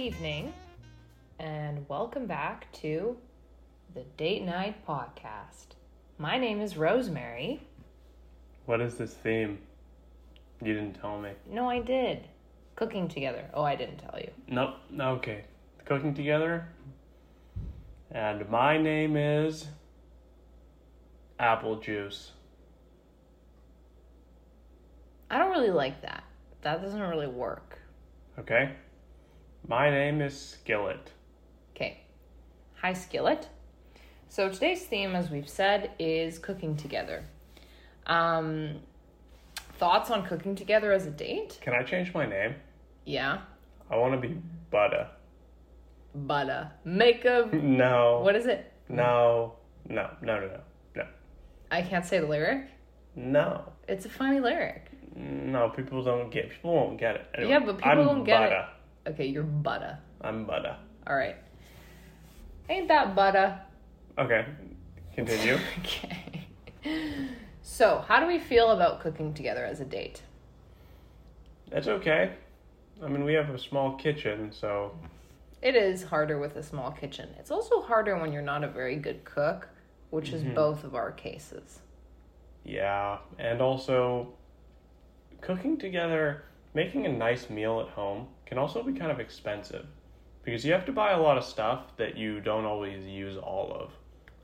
evening, 0.00 0.50
and 1.38 1.86
welcome 1.86 2.24
back 2.24 2.72
to 2.72 3.18
the 3.92 4.00
Date 4.16 4.42
Night 4.42 4.86
Podcast. 4.88 5.74
My 6.16 6.38
name 6.38 6.62
is 6.62 6.74
Rosemary. 6.74 7.60
What 8.64 8.80
is 8.80 8.94
this 8.94 9.12
theme? 9.12 9.58
You 10.62 10.72
didn't 10.72 10.94
tell 10.94 11.20
me. 11.20 11.32
No, 11.46 11.68
I 11.68 11.80
did. 11.80 12.26
Cooking 12.76 13.08
together. 13.08 13.44
Oh, 13.52 13.62
I 13.62 13.76
didn't 13.76 13.98
tell 13.98 14.18
you. 14.18 14.30
Nope. 14.48 14.76
Okay. 14.98 15.44
Cooking 15.84 16.14
together. 16.14 16.66
And 18.10 18.48
my 18.48 18.78
name 18.78 19.18
is 19.18 19.66
Apple 21.38 21.76
Juice. 21.76 22.32
I 25.30 25.36
don't 25.36 25.50
really 25.50 25.70
like 25.70 26.00
that. 26.00 26.24
That 26.62 26.80
doesn't 26.80 27.02
really 27.02 27.28
work. 27.28 27.78
Okay. 28.38 28.72
My 29.66 29.90
name 29.90 30.20
is 30.20 30.38
Skillet. 30.38 31.12
Okay. 31.74 32.00
Hi, 32.80 32.92
Skillet. 32.92 33.48
So 34.28 34.48
today's 34.48 34.82
theme, 34.84 35.14
as 35.14 35.30
we've 35.30 35.48
said, 35.48 35.90
is 35.98 36.38
cooking 36.38 36.76
together. 36.76 37.24
Um, 38.06 38.80
thoughts 39.78 40.10
on 40.10 40.24
cooking 40.26 40.54
together 40.54 40.92
as 40.92 41.06
a 41.06 41.10
date? 41.10 41.58
Can 41.60 41.74
I 41.74 41.82
change 41.82 42.14
my 42.14 42.26
name? 42.26 42.54
Yeah. 43.04 43.40
I 43.90 43.96
want 43.96 44.20
to 44.20 44.28
be 44.28 44.40
Butter. 44.70 45.08
Butter. 46.14 46.70
Make 46.84 47.24
a. 47.24 47.48
No. 47.52 48.20
What 48.22 48.36
is 48.36 48.46
it? 48.46 48.72
No. 48.88 49.54
No. 49.88 50.10
No. 50.22 50.36
No. 50.40 50.40
No. 50.46 50.60
No. 50.96 51.04
I 51.70 51.82
can't 51.82 52.04
say 52.04 52.18
the 52.18 52.26
lyric. 52.26 52.66
No. 53.14 53.64
It's 53.88 54.06
a 54.06 54.08
funny 54.08 54.40
lyric. 54.40 54.90
No. 55.14 55.70
People 55.70 56.02
don't 56.02 56.30
get. 56.30 56.50
People 56.50 56.74
won't 56.74 56.98
get 56.98 57.16
it. 57.16 57.26
Anyway, 57.34 57.50
Yeah, 57.50 57.58
but 57.60 57.78
people 57.78 57.90
I'm 57.90 58.04
don't 58.04 58.24
get 58.24 58.42
it. 58.52 58.64
Okay, 59.06 59.26
you're 59.26 59.42
butter. 59.42 59.98
I'm 60.20 60.44
Butta. 60.44 60.76
All 61.06 61.16
right. 61.16 61.36
Ain't 62.68 62.88
that 62.88 63.14
butter? 63.14 63.58
Okay. 64.18 64.44
Continue. 65.14 65.58
Okay. 65.80 66.46
So, 67.62 68.02
how 68.08 68.20
do 68.20 68.26
we 68.26 68.38
feel 68.38 68.70
about 68.70 69.00
cooking 69.00 69.34
together 69.34 69.64
as 69.66 69.80
a 69.80 69.84
date? 69.84 70.22
It's 71.70 71.88
okay. 71.88 72.32
I 73.02 73.08
mean, 73.08 73.24
we 73.24 73.34
have 73.34 73.50
a 73.50 73.58
small 73.58 73.96
kitchen, 73.96 74.50
so 74.50 74.92
It 75.60 75.76
is 75.76 76.02
harder 76.02 76.38
with 76.38 76.56
a 76.56 76.62
small 76.62 76.90
kitchen. 76.90 77.28
It's 77.38 77.50
also 77.50 77.82
harder 77.82 78.18
when 78.18 78.32
you're 78.32 78.42
not 78.42 78.64
a 78.64 78.68
very 78.68 78.96
good 78.96 79.24
cook, 79.24 79.68
which 80.08 80.30
is 80.30 80.42
mm-hmm. 80.42 80.54
both 80.54 80.84
of 80.84 80.94
our 80.94 81.12
cases. 81.12 81.80
yeah. 82.64 83.18
And 83.38 83.60
also, 83.60 84.32
cooking 85.42 85.76
together, 85.76 86.44
making 86.74 87.04
a 87.04 87.12
nice 87.12 87.50
meal 87.50 87.80
at 87.80 87.88
home 87.94 88.28
can 88.50 88.58
also 88.58 88.82
be 88.82 88.92
kind 88.92 89.12
of 89.12 89.20
expensive 89.20 89.86
because 90.42 90.64
you 90.64 90.72
have 90.72 90.84
to 90.84 90.92
buy 90.92 91.12
a 91.12 91.20
lot 91.20 91.38
of 91.38 91.44
stuff 91.44 91.96
that 91.96 92.18
you 92.18 92.40
don't 92.40 92.64
always 92.64 93.06
use 93.06 93.36
all 93.36 93.72
of. 93.72 93.92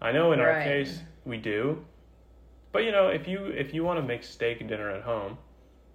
I 0.00 0.12
know 0.12 0.32
in 0.32 0.40
our 0.40 0.62
case 0.62 1.00
we 1.24 1.38
do, 1.38 1.84
but 2.72 2.84
you 2.84 2.92
know, 2.92 3.08
if 3.08 3.27
you 3.27 3.46
if 3.46 3.74
you 3.74 3.82
want 3.82 3.98
to 3.98 4.06
make 4.06 4.22
steak 4.22 4.58
dinner 4.68 4.90
at 4.90 5.02
home, 5.02 5.38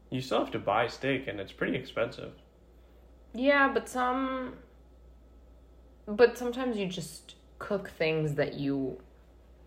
you 0.09 0.19
still 0.19 0.39
have 0.39 0.51
to 0.51 0.59
buy 0.59 0.87
steak, 0.87 1.27
and 1.27 1.39
it's 1.39 1.53
pretty 1.53 1.75
expensive. 1.77 2.33
Yeah, 3.33 3.71
but 3.73 3.87
some. 3.87 4.55
But 6.05 6.37
sometimes 6.37 6.77
you 6.77 6.87
just 6.87 7.35
cook 7.59 7.91
things 7.97 8.33
that 8.33 8.55
you 8.55 8.99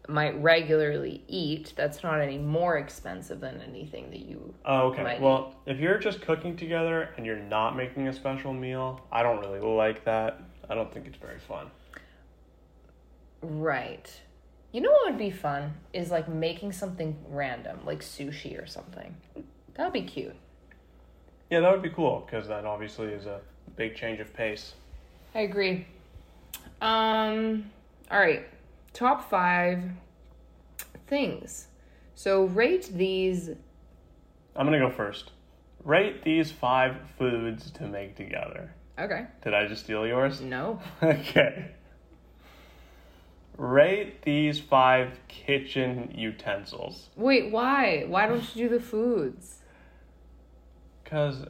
might 0.09 0.41
regularly 0.43 1.23
eat 1.29 1.73
that's 1.77 2.03
not 2.03 2.21
any 2.21 2.39
more 2.39 2.77
expensive 2.77 3.41
than 3.41 3.61
anything 3.63 4.11
that 4.11 4.21
you. 4.21 4.55
Oh, 4.65 4.89
okay. 4.89 5.03
Might 5.03 5.21
Well, 5.21 5.55
if 5.67 5.79
you're 5.79 5.99
just 5.99 6.21
cooking 6.21 6.57
together 6.57 7.11
and 7.17 7.25
you're 7.25 7.37
not 7.37 7.77
making 7.77 8.09
a 8.09 8.13
special 8.13 8.53
meal, 8.53 9.01
I 9.11 9.23
don't 9.23 9.41
really 9.41 9.61
like 9.61 10.05
that. 10.05 10.41
I 10.69 10.75
don't 10.75 10.93
think 10.93 11.07
it's 11.07 11.17
very 11.17 11.39
fun. 11.39 11.71
Right. 13.41 14.11
You 14.73 14.81
know 14.81 14.91
what 14.91 15.13
would 15.13 15.19
be 15.19 15.31
fun? 15.31 15.75
Is 15.93 16.11
like 16.11 16.29
making 16.29 16.73
something 16.73 17.17
random, 17.29 17.81
like 17.85 18.01
sushi 18.01 18.61
or 18.61 18.67
something. 18.67 19.15
That 19.75 19.85
would 19.85 19.93
be 19.93 20.03
cute. 20.03 20.35
Yeah, 21.51 21.61
that 21.61 21.71
would 21.71 21.83
be 21.83 21.91
cool 21.91 22.27
because 22.27 22.49
that 22.49 22.65
obviously 22.65 23.09
is 23.09 23.27
a 23.27 23.41
big 23.77 23.95
change 23.95 24.21
of 24.21 24.33
pace. 24.35 24.75
I 25.35 25.41
agree. 25.41 25.87
Um, 26.81 27.71
all 28.11 28.19
right. 28.19 28.47
Top 28.95 29.29
five 29.29 29.83
things. 31.09 31.67
So 32.15 32.45
rate 32.45 32.91
these. 32.95 33.51
I'm 34.57 34.67
gonna 34.67 34.79
go 34.79 34.91
first. 34.91 35.33
Rate 35.83 36.23
these 36.23 36.51
five 36.51 36.97
foods 37.19 37.71
to 37.73 37.87
make 37.87 38.17
together. 38.17 38.73
Okay. 38.99 39.27
Did 39.43 39.53
I 39.53 39.67
just 39.67 39.85
steal 39.85 40.07
yours? 40.07 40.41
No. 40.41 40.81
okay. 41.03 41.73
Rate 43.57 44.23
these 44.23 44.61
five 44.61 45.19
kitchen 45.27 46.13
utensils. 46.17 47.11
Wait, 47.17 47.51
why? 47.51 48.05
Why 48.07 48.27
don't 48.27 48.43
you 48.55 48.69
do 48.69 48.79
the 48.79 48.83
foods? 48.83 49.59
Cause 51.05 51.45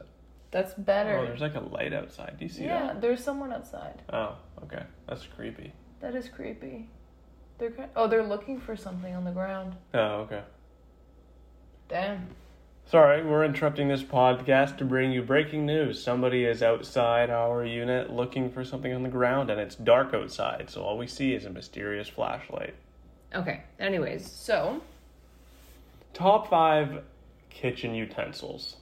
That's 0.49 0.73
oh, 0.77 0.81
better. 0.81 1.25
there's 1.25 1.41
like 1.41 1.55
a 1.55 1.59
light 1.59 1.93
outside. 1.93 2.37
Do 2.39 2.45
you 2.45 2.51
see 2.51 2.65
yeah, 2.65 2.87
that? 2.87 3.01
there's 3.01 3.23
someone 3.23 3.53
outside. 3.53 4.01
Oh, 4.11 4.35
okay. 4.63 4.83
That's 5.07 5.25
creepy. 5.25 5.73
That 6.01 6.15
is 6.15 6.27
creepy. 6.27 6.89
They're 7.57 7.71
ki- 7.71 7.83
oh, 7.95 8.07
they're 8.07 8.23
looking 8.23 8.59
for 8.59 8.75
something 8.75 9.13
on 9.15 9.23
the 9.23 9.31
ground. 9.31 9.75
Oh, 9.93 9.99
okay. 10.21 10.41
Damn. 11.87 12.27
Sorry, 12.87 13.23
we're 13.23 13.43
interrupting 13.45 13.87
this 13.87 14.03
podcast 14.03 14.77
to 14.77 14.85
bring 14.85 15.11
you 15.11 15.23
breaking 15.23 15.65
news. 15.65 16.01
Somebody 16.03 16.45
is 16.45 16.61
outside 16.61 17.29
our 17.31 17.65
unit 17.65 18.11
looking 18.11 18.51
for 18.51 18.63
something 18.63 18.93
on 18.93 19.01
the 19.03 19.09
ground, 19.09 19.49
and 19.49 19.59
it's 19.59 19.75
dark 19.75 20.13
outside, 20.13 20.69
so 20.69 20.83
all 20.83 20.97
we 20.97 21.07
see 21.07 21.33
is 21.33 21.45
a 21.45 21.49
mysterious 21.49 22.07
flashlight. 22.07 22.75
Okay. 23.33 23.63
Anyways, 23.79 24.29
so 24.29 24.81
Top 26.13 26.49
five 26.49 27.03
kitchen 27.49 27.93
utensils. 27.95 28.77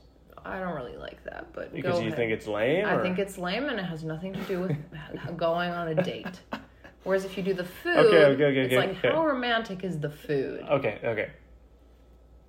I 0.45 0.59
don't 0.59 0.75
really 0.75 0.97
like 0.97 1.23
that, 1.23 1.47
but 1.53 1.73
Because 1.73 1.93
go 1.93 1.99
you 2.01 2.07
ahead. 2.07 2.17
think 2.17 2.31
it's 2.33 2.45
lame? 2.47 2.85
I 2.85 2.95
or- 2.95 3.01
think 3.01 3.17
it's 3.19 3.37
lame 3.37 3.65
and 3.65 3.79
it 3.79 3.83
has 3.85 4.03
nothing 4.03 4.33
to 4.33 4.39
do 4.41 4.59
with 4.59 4.75
going 5.37 5.71
on 5.71 5.87
a 5.87 5.95
date. 6.03 6.41
Whereas 7.03 7.25
if 7.25 7.35
you 7.37 7.43
do 7.43 7.53
the 7.53 7.65
food, 7.65 7.97
Okay, 7.97 8.23
okay, 8.25 8.43
okay, 8.45 8.59
it's 8.61 8.73
okay, 8.73 8.77
like 8.77 8.97
okay. 8.97 9.09
how 9.09 9.25
romantic 9.25 9.83
is 9.83 9.99
the 9.99 10.09
food? 10.09 10.61
Okay, 10.69 10.99
okay. 11.03 11.31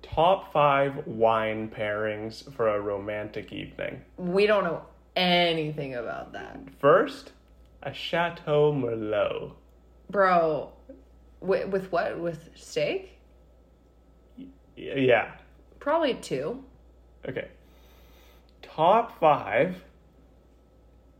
Top 0.01 0.53
five 0.53 1.05
wine 1.07 1.67
pairings 1.69 2.49
for 2.53 2.69
a 2.69 2.79
romantic 2.79 3.51
evening. 3.51 4.01
We 4.17 4.45
don't 4.47 4.63
know 4.63 4.83
anything 5.15 5.95
about 5.95 6.31
that, 6.33 6.57
First, 6.79 7.33
a 7.83 7.93
Chateau 7.93 8.71
Merlot. 8.73 9.51
bro. 10.09 10.71
With, 11.41 11.67
with 11.69 11.91
what? 11.91 12.17
With 12.19 12.49
steak? 12.55 13.17
Y- 14.37 14.45
Yeah. 14.77 15.31
Probably 15.79 16.13
two. 16.15 16.63
Okay. 17.27 17.47
Top 18.61 19.19
five. 19.19 19.75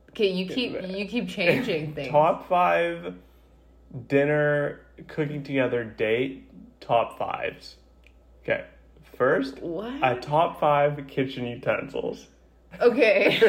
Okay, 0.10 0.32
you 0.32 0.48
keep 0.48 0.82
you 0.82 1.06
keep 1.08 1.28
changing 1.38 1.94
things. 1.94 2.10
Top 2.10 2.48
five 2.50 3.14
dinner 4.08 4.82
cooking 5.08 5.44
together 5.44 5.84
date 5.84 6.50
top 6.82 7.18
fives. 7.18 7.76
Okay. 8.44 8.66
First, 9.18 9.60
What? 9.62 9.94
a 10.02 10.20
top 10.20 10.60
five 10.60 11.08
kitchen 11.08 11.46
utensils. 11.46 12.28
Okay. 12.82 13.38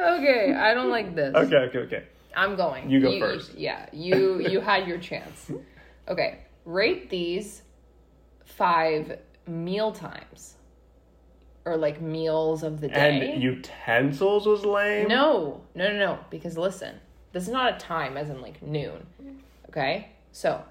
okay, 0.00 0.54
I 0.54 0.74
don't 0.74 0.90
like 0.90 1.14
this. 1.14 1.34
Okay, 1.34 1.56
okay, 1.56 1.78
okay. 1.78 2.04
I'm 2.36 2.56
going. 2.56 2.90
You 2.90 3.00
go 3.00 3.18
first. 3.18 3.54
Yeah, 3.54 3.86
you 3.92 4.40
you 4.40 4.60
had 4.60 4.86
your 4.86 4.98
chance. 4.98 5.50
Okay, 6.08 6.40
rate 6.64 7.08
these 7.08 7.62
five 8.44 9.18
meal 9.46 9.92
times, 9.92 10.56
or 11.64 11.76
like 11.76 12.02
meals 12.02 12.62
of 12.62 12.80
the 12.80 12.88
day. 12.88 13.32
And 13.32 13.42
utensils 13.42 14.46
was 14.46 14.64
lame. 14.64 15.08
no, 15.08 15.62
no, 15.74 15.88
no, 15.92 15.96
no. 15.98 16.18
Because 16.28 16.58
listen, 16.58 16.96
this 17.34 17.42
is 17.42 17.50
not 17.50 17.74
a 17.74 17.78
time, 17.78 18.16
as 18.16 18.30
in 18.30 18.40
like 18.40 18.62
noon. 18.62 19.06
Okay, 19.68 20.08
so 20.32 20.62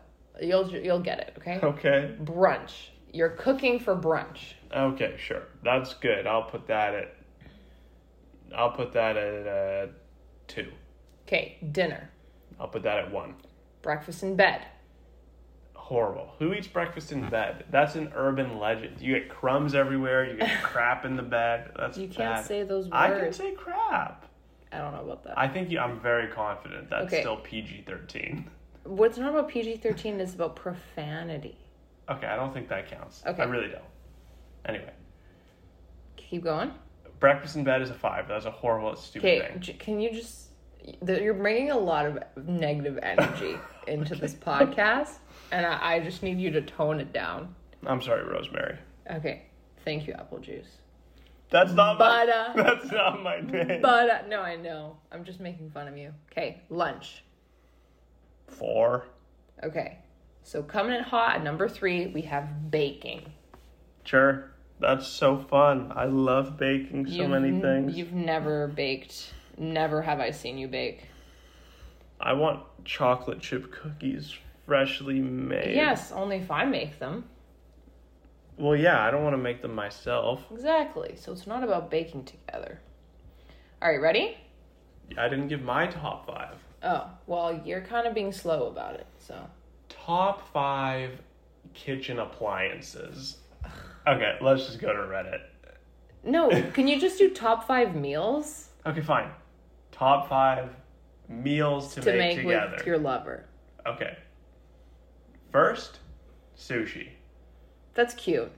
you'll 0.42 0.68
you'll 0.72 1.00
get 1.00 1.20
it. 1.20 1.34
Okay, 1.38 1.60
Okay. 1.62 2.16
brunch. 2.24 2.88
You're 3.12 3.30
cooking 3.30 3.80
for 3.80 3.96
brunch. 3.96 4.54
Okay, 4.76 5.14
sure. 5.20 5.44
That's 5.64 5.94
good. 5.94 6.26
I'll 6.26 6.44
put 6.50 6.66
that 6.68 6.96
at. 6.96 7.16
I'll 8.56 8.72
put 8.72 8.92
that 8.94 9.16
at 9.18 9.48
uh, 9.48 9.92
two. 10.48 10.72
Okay, 11.28 11.58
dinner, 11.72 12.10
I'll 12.60 12.68
put 12.68 12.84
that 12.84 12.98
at 12.98 13.12
one. 13.12 13.36
breakfast 13.82 14.24
in 14.24 14.36
bed. 14.36 14.66
Horrible. 15.76 16.34
Who 16.40 16.54
eats 16.54 16.68
breakfast 16.68 17.12
in 17.12 17.30
bed? 17.30 17.66
That's 17.70 17.96
an 17.96 18.12
urban 18.16 18.58
legend. 18.58 19.02
You 19.02 19.14
get 19.20 19.30
crumbs 19.30 19.76
everywhere. 19.76 20.26
You 20.32 20.38
get 20.38 20.50
crap 20.64 21.04
in 21.06 21.16
the 21.18 21.24
bed. 21.24 21.72
That's 21.78 21.98
You 21.98 22.08
can't 22.08 22.36
bad. 22.36 22.46
say 22.46 22.64
those 22.64 22.86
words. 22.86 22.94
I 22.94 23.20
can 23.20 23.34
say 23.34 23.52
crap. 23.52 24.26
I 24.74 24.80
don't 24.80 24.94
know 24.94 25.02
about 25.02 25.24
that. 25.26 25.38
I 25.38 25.48
think 25.48 25.70
you, 25.70 25.80
I'm 25.80 26.00
very 26.00 26.28
confident 26.28 26.90
that's 26.90 27.06
Okay. 27.06 27.22
still 27.22 27.38
PG 27.38 27.84
thirteen. 27.88 28.50
What's 28.84 29.18
not 29.18 29.30
about 29.30 29.50
PG 29.50 29.78
thirteen 29.78 30.20
is 30.20 30.34
about 30.34 30.56
profanity. 30.56 31.58
Okay, 32.10 32.28
I 32.28 32.36
don't 32.36 32.54
think 32.54 32.68
that 32.70 32.90
counts. 32.90 33.24
Okay. 33.26 33.42
I 33.42 33.46
really 33.46 33.70
don't. 33.70 33.84
Anyway, 34.66 34.92
Keep 36.18 36.44
going. 36.44 36.72
breakfast 37.20 37.56
in 37.56 37.64
bed 37.64 37.82
is 37.82 37.90
a 37.90 37.94
five. 37.94 38.28
That's 38.28 38.46
a 38.46 38.52
horrible, 38.52 38.96
stupid 38.96 39.26
Okay, 39.28 39.48
thing. 39.52 39.60
j- 39.62 39.74
can 39.74 40.00
you 40.00 40.12
just? 40.12 40.50
You're 41.08 41.34
bringing 41.34 41.72
a 41.72 41.78
lot 41.78 42.06
of 42.06 42.18
negative 42.46 43.00
energy 43.02 43.56
into 43.88 44.16
this 44.16 44.34
podcast, 44.34 45.18
and 45.52 45.66
I, 45.66 45.94
I 45.96 46.00
just 46.02 46.24
need 46.24 46.40
you 46.40 46.50
to 46.52 46.62
tone 46.62 47.00
it 47.00 47.14
down. 47.14 47.56
I'm 47.86 48.02
sorry, 48.02 48.24
Rosemary. 48.24 48.78
Okay, 49.10 49.44
thank 49.86 50.08
you, 50.08 50.14
apple 50.14 50.40
juice. 50.40 50.80
That's 51.54 51.72
not 51.74 52.00
my. 52.00 52.26
Butter. 52.26 52.54
That's 52.64 52.92
not 52.92 53.22
my 53.22 53.40
name. 53.40 53.80
But 53.80 54.10
uh, 54.10 54.20
no, 54.28 54.42
I 54.42 54.56
know. 54.56 54.98
I'm 55.12 55.24
just 55.24 55.40
making 55.40 55.70
fun 55.70 55.88
of 55.88 55.96
you. 55.96 56.12
Okay, 56.32 56.64
lunch. 56.70 57.24
Four. 58.48 59.06
Okay, 59.64 60.00
so 60.42 60.64
coming 60.64 60.96
in 60.96 61.04
hot 61.04 61.36
at 61.36 61.44
number 61.44 61.70
three, 61.70 62.08
we 62.08 62.22
have 62.24 62.72
baking. 62.72 63.32
Sure. 64.04 64.50
That's 64.80 65.06
so 65.06 65.38
fun. 65.38 65.94
I 65.96 66.06
love 66.06 66.58
baking 66.58 67.06
so 67.06 67.14
You've 67.14 67.30
many 67.30 67.62
things. 67.62 67.96
You've 67.96 68.14
never 68.14 68.68
baked. 68.68 69.32
Never 69.56 70.02
have 70.02 70.20
I 70.20 70.32
seen 70.32 70.58
you 70.58 70.68
bake. 70.68 71.08
I 72.20 72.34
want 72.34 72.64
chocolate 72.84 73.40
chip 73.42 73.72
cookies 73.72 74.36
freshly 74.66 75.20
made. 75.20 75.76
Yes, 75.76 76.12
only 76.12 76.38
if 76.38 76.50
I 76.50 76.66
make 76.66 76.98
them. 76.98 77.26
Well, 78.58 78.76
yeah, 78.76 79.06
I 79.06 79.12
don't 79.12 79.24
want 79.24 79.34
to 79.34 79.42
make 79.42 79.62
them 79.62 79.74
myself. 79.74 80.44
Exactly. 80.52 81.16
So 81.18 81.32
it's 81.32 81.48
not 81.48 81.64
about 81.64 81.90
baking 81.90 82.26
together. 82.26 82.80
All 83.82 83.90
right, 83.90 84.02
ready? 84.02 84.38
I 85.18 85.28
didn't 85.28 85.48
give 85.48 85.62
my 85.62 85.88
top 85.88 86.26
five. 86.28 86.56
Oh, 86.84 87.10
well, 87.28 87.62
you're 87.66 87.82
kind 87.82 88.08
of 88.08 88.14
being 88.14 88.32
slow 88.32 88.68
about 88.68 88.96
it. 88.96 89.08
So, 89.20 89.48
Top 89.90 90.52
five 90.52 91.12
kitchen 91.74 92.20
appliances. 92.20 93.38
Okay, 94.08 94.38
let's 94.42 94.66
just 94.66 94.80
go 94.80 94.92
to 94.92 95.00
Reddit. 95.00 95.40
no, 96.24 96.50
can 96.74 96.88
you 96.88 97.00
just 97.00 97.18
do 97.18 97.30
top 97.30 97.66
five 97.68 97.96
meals 97.96 98.70
Okay, 98.86 99.02
fine. 99.02 99.30
Top 99.92 100.28
five 100.28 100.70
meals 101.30 101.94
to, 101.96 102.02
to 102.02 102.12
make, 102.12 102.38
make 102.38 102.46
together. 102.46 102.76
with 102.78 102.86
your 102.86 102.98
lover? 102.98 103.46
Okay. 103.88 104.18
First, 105.52 106.00
sushi. 106.58 107.10
That's 107.94 108.14
cute. 108.14 108.52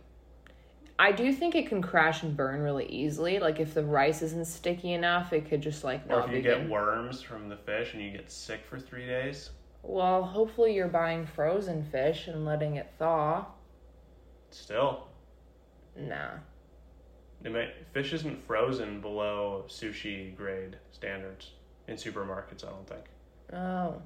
I 0.97 1.11
do 1.11 1.33
think 1.33 1.55
it 1.55 1.67
can 1.67 1.81
crash 1.81 2.23
and 2.23 2.37
burn 2.37 2.61
really 2.61 2.85
easily. 2.85 3.39
Like 3.39 3.59
if 3.59 3.73
the 3.73 3.83
rice 3.83 4.21
isn't 4.21 4.47
sticky 4.47 4.93
enough, 4.93 5.33
it 5.33 5.49
could 5.49 5.61
just 5.61 5.83
like 5.83 6.05
Or 6.07 6.19
not 6.19 6.25
if 6.25 6.31
be 6.31 6.37
you 6.37 6.41
get 6.41 6.61
good. 6.61 6.69
worms 6.69 7.21
from 7.21 7.49
the 7.49 7.57
fish 7.57 7.93
and 7.93 8.01
you 8.01 8.11
get 8.11 8.31
sick 8.31 8.61
for 8.69 8.79
three 8.79 9.05
days. 9.05 9.49
Well, 9.83 10.23
hopefully 10.23 10.73
you're 10.73 10.87
buying 10.87 11.25
frozen 11.25 11.83
fish 11.83 12.27
and 12.27 12.45
letting 12.45 12.75
it 12.77 12.91
thaw. 12.97 13.45
Still, 14.51 15.07
Nah. 15.97 16.31
May, 17.43 17.71
fish 17.93 18.11
isn't 18.13 18.43
frozen 18.47 19.01
below 19.01 19.65
sushi 19.67 20.35
grade 20.35 20.77
standards 20.91 21.51
in 21.87 21.95
supermarkets. 21.95 22.65
I 22.65 22.69
don't 22.69 22.87
think. 22.87 23.03
Oh. 23.53 24.01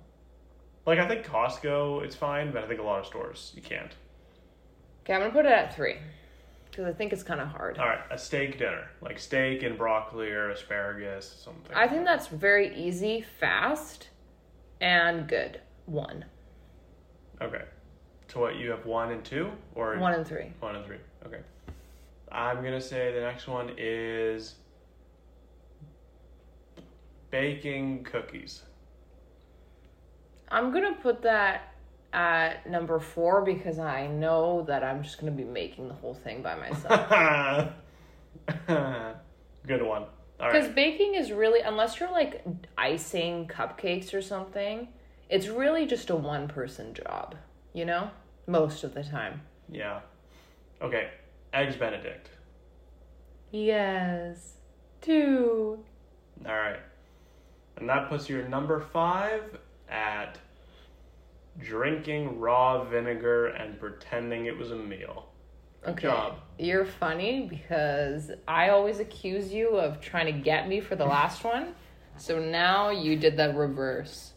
Like 0.86 1.00
I 1.00 1.08
think 1.08 1.25
Costco, 1.25 2.04
it's 2.04 2.16
fine, 2.16 2.52
but 2.52 2.64
I 2.64 2.68
think 2.68 2.80
a 2.80 2.84
lot 2.84 3.00
of 3.00 3.06
stores 3.06 3.54
you 3.56 3.62
can't. 3.62 3.92
Okay, 5.10 5.16
I'm 5.16 5.22
gonna 5.22 5.34
put 5.34 5.48
it 5.48 5.52
at 5.52 5.76
three 5.76 5.96
because 6.70 6.86
I 6.86 6.94
think 6.94 7.14
it's 7.14 7.24
kind 7.24 7.42
of 7.42 7.48
hard. 7.48 7.80
All 7.80 7.88
right, 7.88 8.02
a 8.12 8.18
steak 8.18 8.60
dinner, 8.60 8.92
like 9.02 9.18
steak 9.18 9.64
and 9.64 9.76
broccoli 9.76 10.30
or 10.30 10.52
asparagus, 10.52 11.42
something. 11.44 11.76
I 11.76 11.88
think 11.88 12.06
that's 12.06 12.28
very 12.28 12.78
easy, 12.78 13.26
fast, 13.40 14.10
and 14.82 15.28
good. 15.28 15.62
One, 15.88 16.26
okay. 17.42 17.64
So 18.28 18.40
what 18.40 18.58
you 18.58 18.70
have 18.70 18.86
one 18.86 19.10
and 19.12 19.26
two, 19.26 19.50
or 19.74 19.98
one 19.98 20.14
and 20.14 20.28
three. 20.28 20.54
one 20.60 20.76
and 20.76 20.86
three? 20.86 21.00
Okay. 21.26 21.40
I'm 22.32 22.58
gonna 22.58 22.80
say 22.80 23.12
the 23.12 23.22
next 23.22 23.48
one 23.48 23.72
is 23.80 24.58
baking 27.32 28.04
cookies. 28.04 28.62
I'm 30.50 30.72
gonna 30.72 30.94
put 31.02 31.24
that 31.24 31.69
at 32.14 32.70
number 32.70 33.00
four 33.00 33.44
because 33.44 33.80
I 33.80 34.08
know 34.08 34.64
that 34.68 34.84
I'm 34.84 35.04
just 35.04 35.20
gonna 35.20 35.32
be 35.32 35.44
making 35.44 35.88
the 35.88 35.94
whole 35.94 36.14
thing 36.14 36.42
by 36.42 36.56
myself. 36.56 37.72
Good 39.68 39.84
one. 39.84 40.06
Because 40.38 40.68
right. 40.68 40.76
baking 40.76 41.16
is 41.16 41.32
really, 41.32 41.60
unless 41.60 42.00
you're 42.00 42.12
like 42.12 42.44
icing 42.78 43.48
cupcakes 43.48 44.14
or 44.14 44.22
something, 44.22 44.88
it's 45.30 45.48
really 45.48 45.86
just 45.86 46.10
a 46.10 46.16
one 46.16 46.48
person 46.48 46.94
job, 46.94 47.36
you 47.74 47.86
know? 47.86 48.10
Most 48.48 48.84
of 48.84 48.94
the 48.94 49.04
time. 49.04 49.42
Yeah. 49.70 50.00
Okay. 50.82 51.10
Eggs 51.54 51.76
Benedict. 51.76 52.30
Yes. 53.52 54.54
Two. 55.02 55.84
All 56.46 56.56
right. 56.56 56.80
And 57.78 57.90
that 57.90 58.10
puts 58.10 58.30
your 58.30 58.48
number 58.48 58.80
five 58.80 59.58
at 59.90 60.38
drinking 61.60 62.40
raw 62.40 62.84
vinegar 62.86 63.48
and 63.48 63.80
pretending 63.80 64.46
it 64.46 64.58
was 64.58 64.72
a 64.72 64.76
meal. 64.76 65.30
Good 65.82 65.92
Okay. 65.92 66.08
job. 66.08 66.40
You're 66.58 66.86
funny 66.86 67.48
because 67.50 68.32
I 68.48 68.70
always 68.70 69.00
accuse 69.00 69.52
you 69.54 69.78
of 69.78 70.02
trying 70.02 70.26
to 70.26 70.40
get 70.40 70.68
me 70.68 70.82
for 70.82 70.96
the 70.96 71.06
last 71.06 71.44
one. 71.44 71.74
So 72.18 72.40
now 72.40 72.90
you 72.90 73.16
did 73.16 73.38
the 73.38 73.54
reverse. 73.54 74.34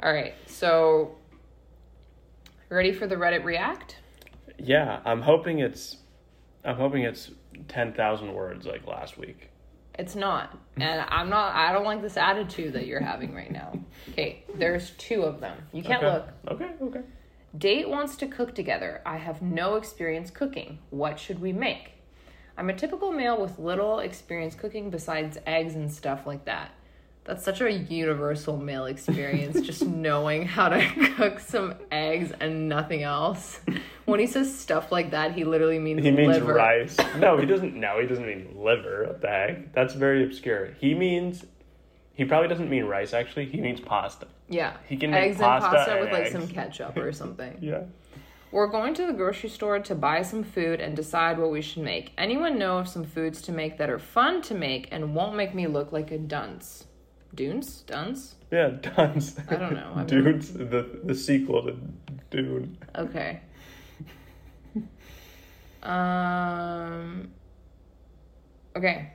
All 0.00 0.12
right. 0.12 0.34
So, 0.46 1.16
ready 2.68 2.92
for 2.92 3.06
the 3.06 3.16
Reddit 3.16 3.44
React? 3.44 3.96
Yeah, 4.58 5.00
I'm 5.04 5.22
hoping 5.22 5.58
it's 5.58 5.96
I'm 6.64 6.76
hoping 6.76 7.02
it's 7.02 7.32
10,000 7.68 8.32
words 8.32 8.66
like 8.66 8.86
last 8.86 9.18
week. 9.18 9.50
It's 9.98 10.14
not. 10.14 10.58
And 10.76 11.04
I'm 11.08 11.28
not, 11.28 11.54
I 11.54 11.72
don't 11.72 11.84
like 11.84 12.00
this 12.00 12.16
attitude 12.16 12.72
that 12.74 12.86
you're 12.86 13.02
having 13.02 13.34
right 13.34 13.50
now. 13.50 13.78
Okay. 14.10 14.44
There's 14.54 14.90
two 14.92 15.22
of 15.22 15.40
them. 15.40 15.56
You 15.72 15.82
can't 15.82 16.02
okay. 16.02 16.12
look. 16.12 16.28
Okay, 16.48 16.70
okay. 16.82 17.00
Date 17.56 17.88
wants 17.88 18.16
to 18.16 18.26
cook 18.26 18.54
together. 18.54 19.02
I 19.04 19.18
have 19.18 19.42
no 19.42 19.76
experience 19.76 20.30
cooking. 20.30 20.78
What 20.90 21.20
should 21.20 21.40
we 21.40 21.52
make? 21.52 21.92
I'm 22.56 22.70
a 22.70 22.74
typical 22.74 23.12
male 23.12 23.40
with 23.40 23.58
little 23.58 23.98
experience 23.98 24.54
cooking 24.54 24.90
besides 24.90 25.38
eggs 25.46 25.74
and 25.74 25.92
stuff 25.92 26.26
like 26.26 26.46
that. 26.46 26.70
That's 27.24 27.44
such 27.44 27.60
a 27.60 27.70
universal 27.70 28.56
male 28.56 28.86
experience, 28.86 29.60
just 29.60 29.82
knowing 29.86 30.46
how 30.46 30.70
to 30.70 31.12
cook 31.16 31.40
some 31.40 31.74
eggs 31.90 32.32
and 32.40 32.68
nothing 32.68 33.02
else. 33.02 33.60
When 34.04 34.18
he 34.20 34.26
says 34.26 34.52
stuff 34.56 34.90
like 34.90 35.10
that, 35.12 35.32
he 35.32 35.44
literally 35.44 35.78
means 35.78 36.02
He 36.02 36.10
means 36.10 36.34
liver. 36.34 36.54
rice. 36.54 36.96
No, 37.18 37.38
he 37.38 37.46
doesn't. 37.46 37.74
No, 37.74 38.00
he 38.00 38.06
doesn't 38.06 38.26
mean 38.26 38.54
liver. 38.56 39.04
What 39.06 39.20
the 39.20 39.28
heck? 39.28 39.72
That's 39.72 39.94
very 39.94 40.24
obscure. 40.24 40.70
He 40.80 40.94
means. 40.94 41.44
He 42.14 42.24
probably 42.24 42.48
doesn't 42.48 42.68
mean 42.68 42.84
rice. 42.84 43.14
Actually, 43.14 43.46
he 43.46 43.60
means 43.60 43.80
pasta. 43.80 44.26
Yeah, 44.48 44.76
He 44.86 44.96
can 44.98 45.10
make 45.12 45.30
eggs 45.30 45.38
pasta 45.38 45.66
and 45.66 45.76
pasta 45.76 45.92
and 45.92 46.00
with 46.02 46.12
like 46.12 46.26
some 46.30 46.46
ketchup 46.46 46.96
or 46.98 47.12
something. 47.12 47.56
Yeah. 47.62 47.84
We're 48.50 48.66
going 48.66 48.92
to 48.94 49.06
the 49.06 49.14
grocery 49.14 49.48
store 49.48 49.78
to 49.78 49.94
buy 49.94 50.20
some 50.20 50.42
food 50.44 50.78
and 50.78 50.94
decide 50.94 51.38
what 51.38 51.50
we 51.50 51.62
should 51.62 51.82
make. 51.82 52.12
Anyone 52.18 52.58
know 52.58 52.76
of 52.76 52.86
some 52.86 53.02
foods 53.04 53.40
to 53.42 53.52
make 53.52 53.78
that 53.78 53.88
are 53.88 53.98
fun 53.98 54.42
to 54.42 54.54
make 54.54 54.88
and 54.92 55.14
won't 55.14 55.36
make 55.36 55.54
me 55.54 55.66
look 55.66 55.90
like 55.90 56.10
a 56.10 56.18
dunce? 56.18 56.84
Dunce? 57.34 57.80
Dunce? 57.80 58.34
Yeah, 58.50 58.68
Duns. 58.82 59.38
I 59.48 59.56
don't 59.56 59.72
know. 59.72 59.92
I've 59.96 60.06
Dune's 60.06 60.52
the 60.52 60.86
the 61.02 61.14
sequel 61.14 61.62
to 61.62 61.76
Dune. 62.30 62.76
Okay. 62.94 63.40
Um. 65.82 67.30
Okay. 68.76 69.12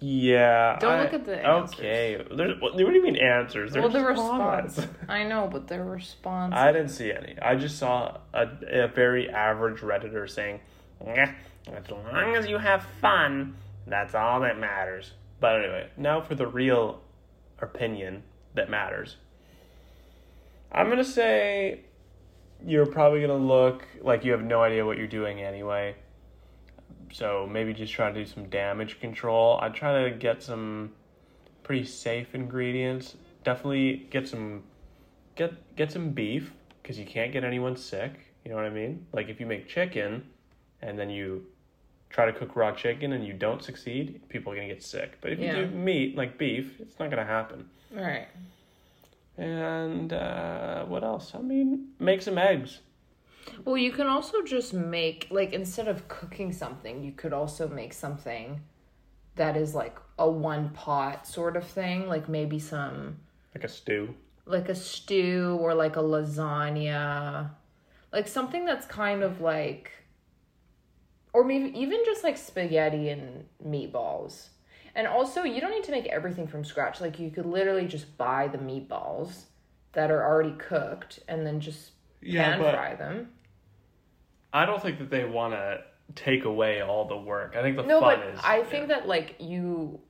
Yeah. 0.00 0.78
Don't 0.78 0.92
I- 0.92 1.02
look 1.02 1.14
at 1.14 1.24
the 1.24 1.44
answers. 1.44 1.78
Okay. 1.78 2.24
There's, 2.34 2.60
what, 2.60 2.76
do 2.76 2.84
you 2.84 3.02
mean 3.02 3.16
answers? 3.16 3.74
well, 3.74 3.88
the 3.88 4.04
response. 4.04 4.86
I 5.08 5.24
know, 5.24 5.48
but 5.50 5.66
the 5.66 5.82
response. 5.82 6.54
I 6.56 6.72
didn't 6.72 6.90
see 6.90 7.12
any. 7.12 7.36
I 7.40 7.56
just 7.56 7.78
saw 7.78 8.18
a, 8.32 8.46
a 8.84 8.88
very 8.88 9.28
average 9.28 9.80
redditor 9.80 10.28
saying, 10.28 10.60
as 11.04 11.90
long 11.90 12.36
as 12.36 12.46
you 12.46 12.58
have 12.58 12.86
fun, 13.00 13.56
that's 13.86 14.14
all 14.14 14.40
that 14.40 14.58
matters." 14.58 15.12
But 15.40 15.60
anyway, 15.60 15.88
now 15.96 16.20
for 16.20 16.34
the 16.34 16.46
real 16.46 17.00
opinion 17.60 18.22
that 18.54 18.70
matters. 18.70 19.16
I'm 20.70 20.88
gonna 20.88 21.04
say 21.04 21.80
you're 22.64 22.86
probably 22.86 23.20
gonna 23.20 23.36
look 23.36 23.84
like 24.02 24.24
you 24.24 24.32
have 24.32 24.42
no 24.42 24.62
idea 24.62 24.84
what 24.84 24.98
you're 24.98 25.06
doing 25.06 25.40
anyway. 25.40 25.94
So 27.12 27.48
maybe 27.50 27.72
just 27.72 27.92
try 27.92 28.10
to 28.12 28.24
do 28.24 28.26
some 28.26 28.48
damage 28.48 29.00
control. 29.00 29.58
I 29.62 29.68
try 29.70 30.04
to 30.04 30.10
get 30.10 30.42
some 30.42 30.92
pretty 31.62 31.84
safe 31.84 32.34
ingredients. 32.34 33.16
Definitely 33.44 34.06
get 34.10 34.28
some 34.28 34.64
get 35.36 35.76
get 35.76 35.90
some 35.92 36.10
beef 36.10 36.52
because 36.82 36.98
you 36.98 37.06
can't 37.06 37.32
get 37.32 37.44
anyone 37.44 37.76
sick. 37.76 38.12
You 38.44 38.50
know 38.50 38.56
what 38.56 38.66
I 38.66 38.70
mean? 38.70 39.06
Like 39.12 39.28
if 39.28 39.40
you 39.40 39.46
make 39.46 39.68
chicken 39.68 40.24
and 40.82 40.98
then 40.98 41.10
you 41.10 41.46
try 42.10 42.24
to 42.26 42.32
cook 42.32 42.56
raw 42.56 42.72
chicken 42.72 43.12
and 43.12 43.26
you 43.26 43.32
don't 43.34 43.62
succeed, 43.62 44.20
people 44.28 44.52
are 44.52 44.56
gonna 44.56 44.68
get 44.68 44.82
sick. 44.82 45.18
But 45.20 45.32
if 45.32 45.38
Yeah. 45.38 45.58
you 45.60 45.66
do 45.66 45.70
meat 45.74 46.16
like 46.16 46.38
beef, 46.38 46.80
it's 46.80 46.98
not 46.98 47.10
gonna 47.10 47.24
happen. 47.24 47.68
All 47.96 48.02
right. 48.02 48.28
And 49.38 50.12
uh, 50.12 50.84
what 50.86 51.04
else? 51.04 51.32
I 51.34 51.38
mean, 51.38 51.90
make 52.00 52.20
some 52.22 52.36
eggs. 52.38 52.80
Well, 53.64 53.76
you 53.78 53.92
can 53.92 54.06
also 54.08 54.42
just 54.42 54.74
make 54.74 55.28
like 55.30 55.52
instead 55.52 55.88
of 55.88 56.08
cooking 56.08 56.52
something, 56.52 57.02
you 57.04 57.12
could 57.12 57.32
also 57.32 57.68
make 57.68 57.92
something 57.92 58.60
that 59.36 59.56
is 59.56 59.74
like 59.74 59.96
a 60.18 60.28
one 60.28 60.70
pot 60.70 61.26
sort 61.26 61.56
of 61.56 61.64
thing, 61.66 62.08
like 62.08 62.28
maybe 62.28 62.58
some 62.58 63.18
Like 63.54 63.64
a 63.64 63.68
stew. 63.68 64.14
like 64.44 64.68
a 64.68 64.74
stew 64.74 65.56
or 65.60 65.72
like 65.74 65.96
a 65.96 66.00
lasagna. 66.02 67.50
Like 68.12 68.26
something 68.26 68.64
that's 68.64 68.86
kind 68.86 69.22
of 69.22 69.40
like 69.40 69.92
or 71.32 71.44
maybe 71.44 71.78
even 71.78 72.00
just 72.04 72.24
like 72.24 72.36
spaghetti 72.36 73.08
and 73.10 73.44
meatballs. 73.64 74.48
And 74.98 75.06
also, 75.06 75.44
you 75.44 75.60
don't 75.60 75.70
need 75.70 75.84
to 75.84 75.92
make 75.92 76.06
everything 76.06 76.48
from 76.48 76.64
scratch. 76.64 77.00
Like 77.00 77.20
you 77.20 77.30
could 77.30 77.46
literally 77.46 77.86
just 77.86 78.18
buy 78.18 78.48
the 78.48 78.58
meatballs 78.58 79.44
that 79.92 80.10
are 80.10 80.24
already 80.24 80.56
cooked 80.58 81.20
and 81.28 81.46
then 81.46 81.60
just 81.60 81.92
Yeah, 82.20 82.56
pan 82.56 82.74
fry 82.74 82.94
them. 82.96 83.28
I 84.52 84.66
don't 84.66 84.82
think 84.82 84.98
that 84.98 85.08
they 85.08 85.24
want 85.24 85.54
to 85.54 85.82
take 86.16 86.44
away 86.44 86.82
all 86.82 87.06
the 87.06 87.16
work. 87.16 87.54
I 87.56 87.62
think 87.62 87.76
the 87.76 87.84
No, 87.84 88.00
fun 88.00 88.18
but 88.18 88.28
is. 88.28 88.40
I 88.42 88.58
yeah. 88.58 88.64
think 88.64 88.88
that 88.88 89.06
like 89.06 89.36
you, 89.38 90.00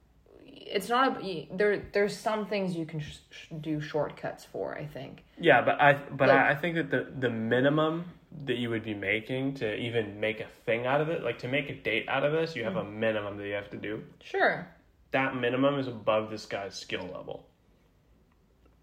it's 0.46 0.88
not 0.88 1.22
a 1.22 1.46
there. 1.52 1.82
There's 1.92 2.16
some 2.16 2.46
things 2.46 2.74
you 2.74 2.86
can 2.86 3.00
sh- 3.00 3.18
sh- 3.28 3.46
do 3.60 3.82
shortcuts 3.82 4.42
for. 4.42 4.74
I 4.74 4.86
think. 4.86 5.22
Yeah, 5.38 5.60
but 5.60 5.78
I 5.82 5.94
but 5.94 6.28
Like- 6.28 6.38
I, 6.38 6.50
I 6.52 6.54
think 6.54 6.76
that 6.76 6.90
the 6.90 7.12
the 7.18 7.28
minimum 7.28 8.06
that 8.46 8.56
you 8.56 8.70
would 8.70 8.84
be 8.84 8.94
making 8.94 9.54
to 9.54 9.74
even 9.76 10.18
make 10.20 10.40
a 10.40 10.46
thing 10.64 10.86
out 10.86 11.00
of 11.02 11.08
it, 11.08 11.22
like 11.24 11.38
to 11.40 11.48
make 11.48 11.68
a 11.68 11.74
date 11.74 12.06
out 12.08 12.24
of 12.24 12.32
this, 12.32 12.54
you 12.56 12.64
have 12.64 12.74
hmm. 12.74 12.78
a 12.78 12.84
minimum 12.84 13.36
that 13.36 13.46
you 13.46 13.54
have 13.54 13.70
to 13.70 13.76
do. 13.76 14.02
Sure, 14.22 14.66
That 15.12 15.36
minimum 15.36 15.78
is 15.78 15.88
above 15.88 16.30
this 16.30 16.46
guy's 16.46 16.74
skill 16.74 17.08
level. 17.12 17.46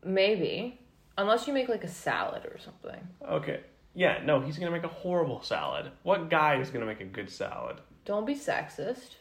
maybe 0.04 0.80
unless 1.18 1.48
you 1.48 1.54
make 1.54 1.70
like 1.70 1.84
a 1.84 1.88
salad 1.90 2.46
or 2.46 2.58
something. 2.60 3.00
Okay. 3.28 3.62
Yeah, 3.94 4.22
no, 4.26 4.42
he's 4.42 4.58
gonna 4.58 4.72
make 4.72 4.84
a 4.84 4.90
horrible 4.90 5.42
salad. 5.42 5.92
What 6.04 6.30
guy 6.30 6.60
is 6.60 6.70
gonna 6.70 6.86
make 6.86 7.00
a 7.02 7.06
good 7.06 7.30
salad? 7.30 7.78
Don't 8.04 8.26
be 8.26 8.36
sexist. 8.36 9.16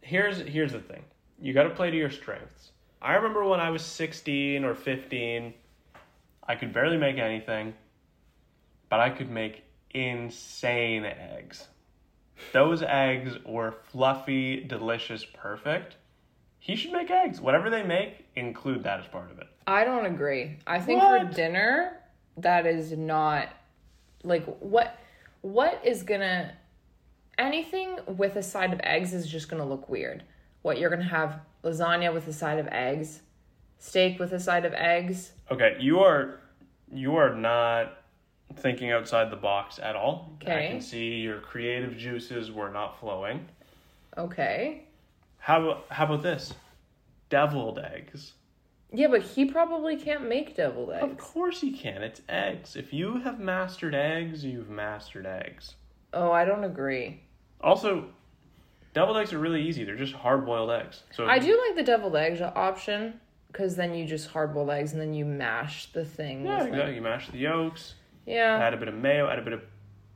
Here's 0.00 0.38
here's 0.40 0.72
the 0.72 0.80
thing. 0.80 1.04
You 1.40 1.54
got 1.54 1.64
to 1.64 1.70
play 1.70 1.90
to 1.90 1.96
your 1.96 2.10
strengths. 2.10 2.72
I 3.00 3.14
remember 3.14 3.44
when 3.44 3.60
I 3.60 3.70
was 3.70 3.82
16 3.82 4.64
or 4.64 4.74
15, 4.74 5.54
I 6.42 6.54
could 6.56 6.72
barely 6.72 6.96
make 6.96 7.16
anything, 7.18 7.74
but 8.88 8.98
I 8.98 9.10
could 9.10 9.30
make 9.30 9.62
insane 9.92 11.04
eggs. 11.04 11.68
Those 12.52 12.82
eggs 12.82 13.36
were 13.46 13.72
fluffy, 13.92 14.64
delicious, 14.64 15.24
perfect. 15.24 15.96
He 16.60 16.76
should 16.76 16.92
make 16.92 17.10
eggs. 17.10 17.40
Whatever 17.40 17.70
they 17.70 17.82
make, 17.82 18.26
include 18.36 18.82
that 18.84 19.00
as 19.00 19.06
part 19.06 19.30
of 19.30 19.38
it. 19.38 19.46
I 19.66 19.84
don't 19.84 20.06
agree. 20.06 20.56
I 20.66 20.80
think 20.80 21.00
for 21.00 21.24
dinner, 21.24 22.00
that 22.36 22.66
is 22.66 22.92
not 22.92 23.48
like 24.24 24.44
what 24.60 24.98
what 25.42 25.80
is 25.84 26.02
gonna 26.02 26.52
anything 27.36 27.98
with 28.06 28.36
a 28.36 28.42
side 28.42 28.72
of 28.72 28.80
eggs 28.82 29.12
is 29.12 29.26
just 29.26 29.48
gonna 29.48 29.64
look 29.64 29.88
weird. 29.88 30.24
What 30.62 30.78
you're 30.78 30.90
gonna 30.90 31.04
have 31.04 31.40
lasagna 31.62 32.12
with 32.12 32.26
a 32.28 32.32
side 32.32 32.58
of 32.58 32.66
eggs, 32.68 33.22
steak 33.78 34.18
with 34.18 34.32
a 34.32 34.40
side 34.40 34.64
of 34.64 34.72
eggs. 34.72 35.32
Okay, 35.50 35.76
you 35.78 36.00
are 36.00 36.40
you 36.92 37.16
are 37.16 37.34
not 37.34 37.98
thinking 38.56 38.90
outside 38.90 39.30
the 39.30 39.36
box 39.36 39.78
at 39.78 39.94
all. 39.94 40.32
Okay. 40.42 40.66
I 40.66 40.70
can 40.70 40.80
see 40.80 41.16
your 41.16 41.40
creative 41.40 41.96
juices 41.96 42.50
were 42.50 42.70
not 42.70 42.98
flowing. 42.98 43.46
Okay. 44.16 44.84
How 45.38 45.62
about, 45.62 45.84
how 45.90 46.04
about 46.04 46.22
this? 46.22 46.54
Deviled 47.30 47.78
eggs. 47.78 48.32
Yeah, 48.92 49.08
but 49.08 49.22
he 49.22 49.44
probably 49.44 49.96
can't 49.96 50.28
make 50.28 50.56
deviled 50.56 50.90
eggs. 50.92 51.04
Of 51.04 51.18
course 51.18 51.60
he 51.60 51.72
can. 51.72 52.02
It's 52.02 52.22
eggs. 52.28 52.74
If 52.76 52.92
you 52.92 53.18
have 53.20 53.38
mastered 53.38 53.94
eggs, 53.94 54.44
you've 54.44 54.70
mastered 54.70 55.26
eggs. 55.26 55.74
Oh, 56.14 56.32
I 56.32 56.44
don't 56.46 56.64
agree. 56.64 57.20
Also, 57.60 58.06
deviled 58.94 59.18
eggs 59.18 59.32
are 59.34 59.38
really 59.38 59.62
easy. 59.62 59.84
They're 59.84 59.96
just 59.96 60.14
hard 60.14 60.46
boiled 60.46 60.70
eggs. 60.70 61.02
So 61.12 61.26
I 61.26 61.38
do 61.38 61.60
like 61.66 61.76
the 61.76 61.82
deviled 61.82 62.16
eggs 62.16 62.40
option 62.40 63.20
because 63.52 63.76
then 63.76 63.94
you 63.94 64.06
just 64.06 64.30
hard 64.30 64.54
boil 64.54 64.70
eggs 64.70 64.92
and 64.92 65.00
then 65.00 65.12
you 65.12 65.24
mash 65.26 65.92
the 65.92 66.04
thing. 66.04 66.44
Yeah, 66.46 66.64
with, 66.64 66.72
like- 66.78 66.94
You 66.94 67.02
mash 67.02 67.28
the 67.28 67.38
yolks, 67.38 67.94
Yeah. 68.26 68.56
add 68.58 68.72
a 68.72 68.76
bit 68.78 68.88
of 68.88 68.94
mayo, 68.94 69.28
add 69.28 69.38
a 69.38 69.42
bit 69.42 69.52
of 69.52 69.62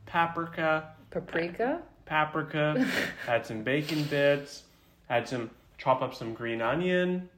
paprika, 0.07 0.95
Paprika. 1.11 1.83
paprika, 2.07 2.87
add 3.29 3.45
some 3.45 3.63
bacon 3.63 4.05
bits, 4.05 4.63
add 5.13 5.29
some 5.29 5.51
chop 5.77 6.01
up 6.01 6.15
some 6.15 6.33
green 6.33 6.63
onion, 6.63 7.29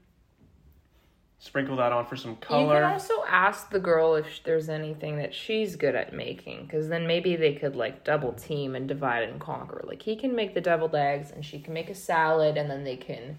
sprinkle 1.39 1.77
that 1.77 1.93
on 1.93 2.07
for 2.07 2.15
some 2.15 2.37
color. 2.37 2.63
You 2.63 2.69
can 2.69 2.85
also 2.85 3.25
ask 3.29 3.71
the 3.71 3.81
girl 3.81 4.15
if 4.15 4.43
there's 4.45 4.69
anything 4.69 5.17
that 5.17 5.35
she's 5.35 5.75
good 5.75 5.97
at 5.97 6.15
making, 6.15 6.67
because 6.67 6.89
then 6.89 7.07
maybe 7.07 7.35
they 7.35 7.55
could 7.55 7.75
like 7.75 8.05
double 8.05 8.33
team 8.33 8.77
and 8.77 8.87
divide 8.87 9.29
and 9.29 9.41
conquer. 9.41 9.83
Like 9.87 10.03
he 10.03 10.15
can 10.15 10.37
make 10.37 10.55
the 10.55 10.61
deviled 10.61 10.95
eggs, 10.95 11.33
and 11.33 11.45
she 11.45 11.59
can 11.59 11.75
make 11.75 11.91
a 11.91 11.95
salad, 11.95 12.57
and 12.57 12.71
then 12.71 12.85
they 12.85 12.97
can 12.97 13.39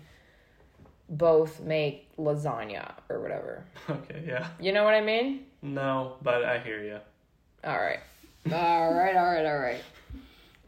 both 1.07 1.61
make 1.61 2.09
lasagna 2.17 2.91
or 3.09 3.21
whatever. 3.21 3.63
okay, 3.89 4.23
yeah. 4.27 4.47
You 4.59 4.73
know 4.73 4.83
what 4.83 4.95
I 4.95 5.01
mean? 5.01 5.45
No, 5.61 6.17
but 6.21 6.43
I 6.43 6.59
hear 6.59 6.83
you. 6.83 6.99
All 7.63 7.77
right, 7.77 7.99
all 8.51 8.93
right, 8.93 9.15
all 9.15 9.25
right, 9.25 9.45
all 9.45 9.57
right, 9.59 9.81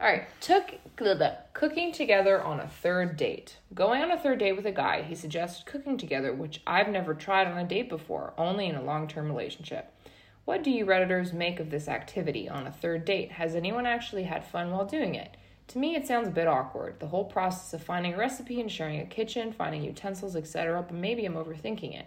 all 0.00 0.06
right. 0.06 0.26
Took 0.40 0.74
the 0.96 1.38
cooking 1.52 1.92
together 1.92 2.40
on 2.40 2.60
a 2.60 2.68
third 2.68 3.16
date. 3.16 3.56
Going 3.74 4.02
on 4.02 4.12
a 4.12 4.18
third 4.18 4.38
date 4.38 4.52
with 4.52 4.66
a 4.66 4.72
guy, 4.72 5.02
he 5.02 5.14
suggested 5.14 5.66
cooking 5.66 5.98
together, 5.98 6.32
which 6.32 6.60
I've 6.66 6.88
never 6.88 7.14
tried 7.14 7.48
on 7.48 7.58
a 7.58 7.66
date 7.66 7.88
before, 7.88 8.32
only 8.38 8.66
in 8.66 8.76
a 8.76 8.82
long-term 8.82 9.26
relationship. 9.26 9.92
What 10.44 10.62
do 10.62 10.70
you 10.70 10.86
redditors 10.86 11.32
make 11.32 11.58
of 11.60 11.70
this 11.70 11.88
activity 11.88 12.48
on 12.48 12.66
a 12.66 12.72
third 12.72 13.04
date? 13.04 13.32
Has 13.32 13.54
anyone 13.54 13.86
actually 13.86 14.22
had 14.22 14.46
fun 14.46 14.70
while 14.70 14.86
doing 14.86 15.14
it? 15.14 15.36
To 15.68 15.78
me, 15.78 15.94
it 15.94 16.06
sounds 16.06 16.28
a 16.28 16.30
bit 16.30 16.46
awkward. 16.46 17.00
The 17.00 17.08
whole 17.08 17.26
process 17.26 17.74
of 17.74 17.82
finding 17.82 18.14
a 18.14 18.16
recipe 18.16 18.60
and 18.60 18.72
sharing 18.72 19.00
a 19.00 19.04
kitchen, 19.04 19.52
finding 19.52 19.82
utensils, 19.82 20.36
etc. 20.36 20.82
But 20.82 20.96
maybe 20.96 21.26
I'm 21.26 21.34
overthinking 21.34 21.98
it. 21.98 22.06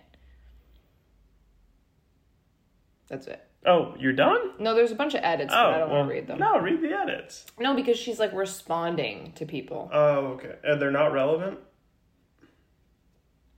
That's 3.10 3.28
it. 3.28 3.46
Oh, 3.65 3.94
you're 4.00 4.13
done? 4.13 4.53
No, 4.60 4.74
there's 4.74 4.91
a 4.91 4.96
bunch 4.96 5.13
of 5.13 5.22
edits, 5.24 5.53
Oh, 5.56 5.63
but 5.63 5.74
I 5.74 5.77
don't 5.80 5.89
oh, 5.89 5.91
well, 5.91 5.98
want 6.00 6.10
to 6.10 6.15
read 6.15 6.27
them. 6.27 6.39
No, 6.39 6.60
read 6.60 6.82
the 6.82 6.94
edits. 6.98 7.46
No, 7.60 7.75
because 7.75 7.98
she's 7.98 8.20
like 8.20 8.34
responding 8.34 9.34
to 9.36 9.46
people. 9.46 9.89
Oh, 9.94 10.27
okay. 10.34 10.56
And 10.63 10.82
they're 10.82 10.89
not 10.91 11.13
relevant? 11.13 11.60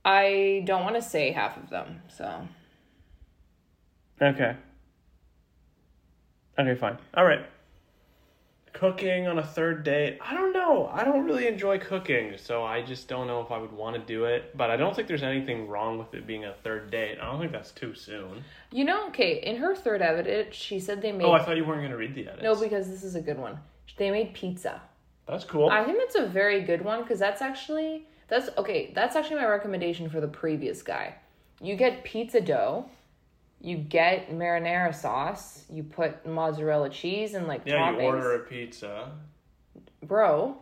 I 0.04 0.62
don't 0.66 0.82
want 0.82 0.96
to 0.96 1.02
say 1.02 1.32
half 1.32 1.56
of 1.56 1.70
them, 1.70 2.02
so. 2.08 2.46
Okay. 4.20 4.56
Okay, 6.58 6.74
fine. 6.78 6.98
All 7.14 7.24
right. 7.24 7.46
Cooking 8.74 9.28
on 9.28 9.38
a 9.38 9.42
third 9.42 9.84
date. 9.84 10.18
I 10.20 10.34
don't 10.34 10.52
know. 10.52 10.90
I 10.92 11.04
don't 11.04 11.24
really 11.24 11.46
enjoy 11.46 11.78
cooking, 11.78 12.34
so 12.36 12.64
I 12.64 12.82
just 12.82 13.06
don't 13.08 13.26
know 13.28 13.40
if 13.40 13.50
I 13.50 13.58
would 13.58 13.72
want 13.72 13.94
to 13.94 14.02
do 14.02 14.24
it. 14.24 14.56
But 14.56 14.70
I 14.70 14.76
don't 14.76 14.94
think 14.94 15.08
there's 15.08 15.22
anything 15.22 15.68
wrong 15.68 15.96
with 15.96 16.12
it 16.12 16.26
being 16.26 16.44
a 16.44 16.54
third 16.64 16.90
date. 16.90 17.18
I 17.22 17.24
don't 17.30 17.38
think 17.40 17.52
that's 17.52 17.70
too 17.70 17.94
soon. 17.94 18.44
You 18.72 18.84
know, 18.84 19.06
okay, 19.08 19.40
in 19.42 19.56
her 19.56 19.74
third 19.76 20.02
edit, 20.02 20.52
she 20.52 20.80
said 20.80 21.00
they 21.00 21.12
made. 21.12 21.24
Oh, 21.24 21.32
I 21.32 21.42
thought 21.44 21.56
you 21.56 21.64
weren't 21.64 21.80
going 21.80 21.92
to 21.92 21.96
read 21.96 22.14
the 22.14 22.26
edit. 22.28 22.42
no, 22.42 22.54
because 22.56 22.88
this 22.88 23.04
is 23.04 23.14
a 23.14 23.20
good 23.20 23.38
one. 23.38 23.58
They 23.96 24.10
made 24.10 24.34
pizza. 24.34 24.82
That's 25.26 25.44
cool. 25.44 25.70
I 25.70 25.84
think 25.84 25.98
that's 25.98 26.16
a 26.16 26.26
very 26.26 26.60
good 26.62 26.82
one 26.82 27.02
because 27.02 27.18
that's 27.18 27.40
actually 27.40 28.06
that's 28.28 28.50
okay. 28.58 28.92
That's 28.94 29.14
actually 29.16 29.36
my 29.36 29.46
recommendation 29.46 30.10
for 30.10 30.20
the 30.20 30.28
previous 30.28 30.82
guy. 30.82 31.14
You 31.62 31.76
get 31.76 32.02
pizza 32.04 32.40
dough, 32.40 32.86
you 33.64 33.78
get 33.78 34.30
marinara 34.30 34.94
sauce, 34.94 35.64
you 35.70 35.82
put 35.82 36.26
mozzarella 36.26 36.90
cheese 36.90 37.34
and 37.34 37.46
like 37.46 37.62
yeah, 37.64 37.76
toppings. 37.76 38.00
you 38.00 38.06
order 38.06 38.34
a 38.34 38.38
pizza. 38.40 39.12
Bro. 40.02 40.58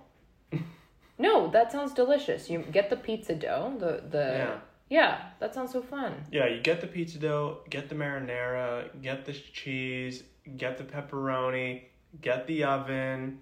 no, 1.18 1.48
that 1.50 1.72
sounds 1.72 1.92
delicious. 1.92 2.48
You 2.48 2.60
get 2.60 2.90
the 2.90 2.96
pizza 2.96 3.34
dough, 3.34 3.74
the 3.78 4.04
the 4.08 4.24
Yeah. 4.38 4.58
yeah 4.88 5.20
that 5.40 5.52
sounds 5.52 5.72
so 5.72 5.82
fun. 5.82 6.14
Yeah, 6.30 6.46
you 6.46 6.60
get 6.60 6.80
the 6.80 6.86
pizza 6.86 7.18
dough, 7.18 7.58
get 7.68 7.88
the 7.88 7.96
marinara, 7.96 8.88
get 9.02 9.24
the 9.24 9.32
cheese, 9.32 10.22
get 10.56 10.78
the 10.78 10.84
pepperoni, 10.84 11.82
get 12.20 12.46
the 12.46 12.62
oven, 12.64 13.40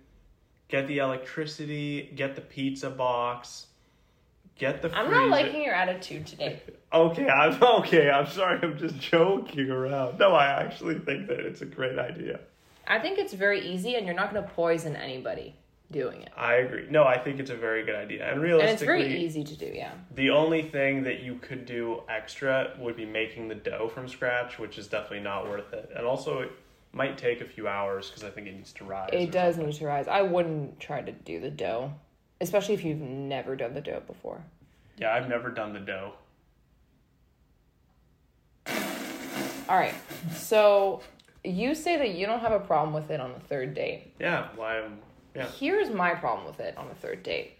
get 0.68 0.86
the 0.86 0.98
electricity, 0.98 2.12
get 2.14 2.34
the 2.34 2.40
pizza 2.40 2.88
box, 2.88 3.66
get 4.60 4.82
the 4.82 4.96
I'm 4.96 5.10
not 5.10 5.28
liking 5.28 5.64
your 5.64 5.74
attitude 5.74 6.26
today. 6.26 6.62
Okay, 6.92 7.28
I'm 7.28 7.62
okay. 7.62 8.10
I'm 8.10 8.26
sorry. 8.26 8.58
I'm 8.60 8.76
just 8.76 8.98
joking 8.98 9.70
around. 9.70 10.18
No, 10.18 10.32
I 10.32 10.46
actually 10.60 10.98
think 10.98 11.28
that 11.28 11.38
it's 11.38 11.62
a 11.62 11.64
great 11.64 12.00
idea. 12.00 12.40
I 12.84 12.98
think 12.98 13.16
it's 13.16 13.32
very 13.32 13.60
easy 13.60 13.94
and 13.94 14.04
you're 14.04 14.16
not 14.16 14.32
going 14.32 14.42
to 14.42 14.50
poison 14.50 14.96
anybody 14.96 15.54
doing 15.92 16.22
it. 16.22 16.32
I 16.36 16.54
agree. 16.54 16.86
No, 16.90 17.04
I 17.04 17.16
think 17.16 17.38
it's 17.38 17.50
a 17.50 17.56
very 17.56 17.84
good 17.84 17.94
idea. 17.94 18.24
And 18.24 18.32
And 18.32 18.42
realistically, 18.42 18.72
it's 18.72 18.82
very 18.82 19.24
easy 19.24 19.44
to 19.44 19.56
do, 19.56 19.66
yeah. 19.72 19.92
The 20.16 20.30
only 20.30 20.62
thing 20.62 21.04
that 21.04 21.22
you 21.22 21.36
could 21.36 21.64
do 21.64 22.02
extra 22.08 22.72
would 22.80 22.96
be 22.96 23.06
making 23.06 23.46
the 23.46 23.54
dough 23.54 23.88
from 23.94 24.08
scratch, 24.08 24.58
which 24.58 24.76
is 24.76 24.88
definitely 24.88 25.20
not 25.20 25.48
worth 25.48 25.72
it. 25.72 25.92
And 25.96 26.04
also, 26.04 26.40
it 26.40 26.50
might 26.92 27.16
take 27.16 27.40
a 27.40 27.44
few 27.46 27.68
hours 27.68 28.08
because 28.08 28.24
I 28.24 28.30
think 28.30 28.48
it 28.48 28.56
needs 28.56 28.72
to 28.72 28.84
rise. 28.84 29.10
It 29.12 29.30
does 29.30 29.54
something. 29.54 29.70
need 29.70 29.78
to 29.78 29.86
rise. 29.86 30.08
I 30.08 30.22
wouldn't 30.22 30.80
try 30.80 31.02
to 31.02 31.12
do 31.12 31.38
the 31.38 31.50
dough, 31.50 31.92
especially 32.40 32.74
if 32.74 32.84
you've 32.84 33.00
never 33.00 33.56
done 33.56 33.74
the 33.74 33.80
dough 33.80 34.02
before. 34.06 34.42
Yeah, 34.98 35.14
I've 35.14 35.28
never 35.28 35.50
done 35.50 35.72
the 35.72 35.80
dough. 35.80 36.12
All 39.68 39.76
right. 39.76 39.94
So 40.34 41.02
you 41.44 41.74
say 41.74 41.96
that 41.96 42.10
you 42.10 42.26
don't 42.26 42.40
have 42.40 42.52
a 42.52 42.60
problem 42.60 42.92
with 42.92 43.10
it 43.10 43.20
on 43.20 43.32
the 43.32 43.40
third 43.40 43.74
date. 43.74 44.12
Yeah, 44.18 44.48
why? 44.56 44.82
Yeah. 45.34 45.46
Here's 45.46 45.90
my 45.90 46.14
problem 46.14 46.46
with 46.46 46.60
it 46.60 46.76
on 46.76 46.88
the 46.88 46.94
third 46.94 47.22
date. 47.22 47.56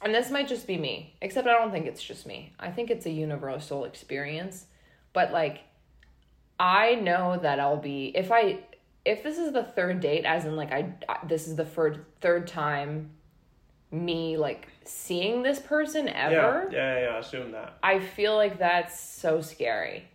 And 0.00 0.14
this 0.14 0.30
might 0.30 0.46
just 0.46 0.66
be 0.66 0.76
me, 0.76 1.14
except 1.20 1.48
I 1.48 1.52
don't 1.52 1.72
think 1.72 1.86
it's 1.86 2.02
just 2.02 2.26
me. 2.26 2.52
I 2.60 2.70
think 2.70 2.90
it's 2.90 3.06
a 3.06 3.10
universal 3.10 3.84
experience. 3.84 4.66
But 5.12 5.32
like 5.32 5.60
I 6.60 6.94
know 6.96 7.38
that 7.42 7.58
I'll 7.58 7.76
be 7.76 8.12
if 8.14 8.30
I 8.30 8.60
if 9.04 9.22
this 9.22 9.38
is 9.38 9.52
the 9.52 9.64
third 9.64 10.00
date 10.00 10.24
as 10.24 10.44
in 10.44 10.56
like 10.56 10.72
I 10.72 10.92
this 11.26 11.48
is 11.48 11.56
the 11.56 11.64
third 11.64 12.04
third 12.20 12.46
time 12.46 13.10
me 13.90 14.36
like 14.36 14.68
seeing 14.84 15.42
this 15.42 15.58
person 15.58 16.08
ever, 16.08 16.68
yeah, 16.70 16.94
yeah, 16.94 17.00
yeah, 17.00 17.18
assume 17.18 17.52
that. 17.52 17.78
I 17.82 17.98
feel 18.00 18.36
like 18.36 18.58
that's 18.58 18.98
so 19.00 19.40
scary. 19.40 20.08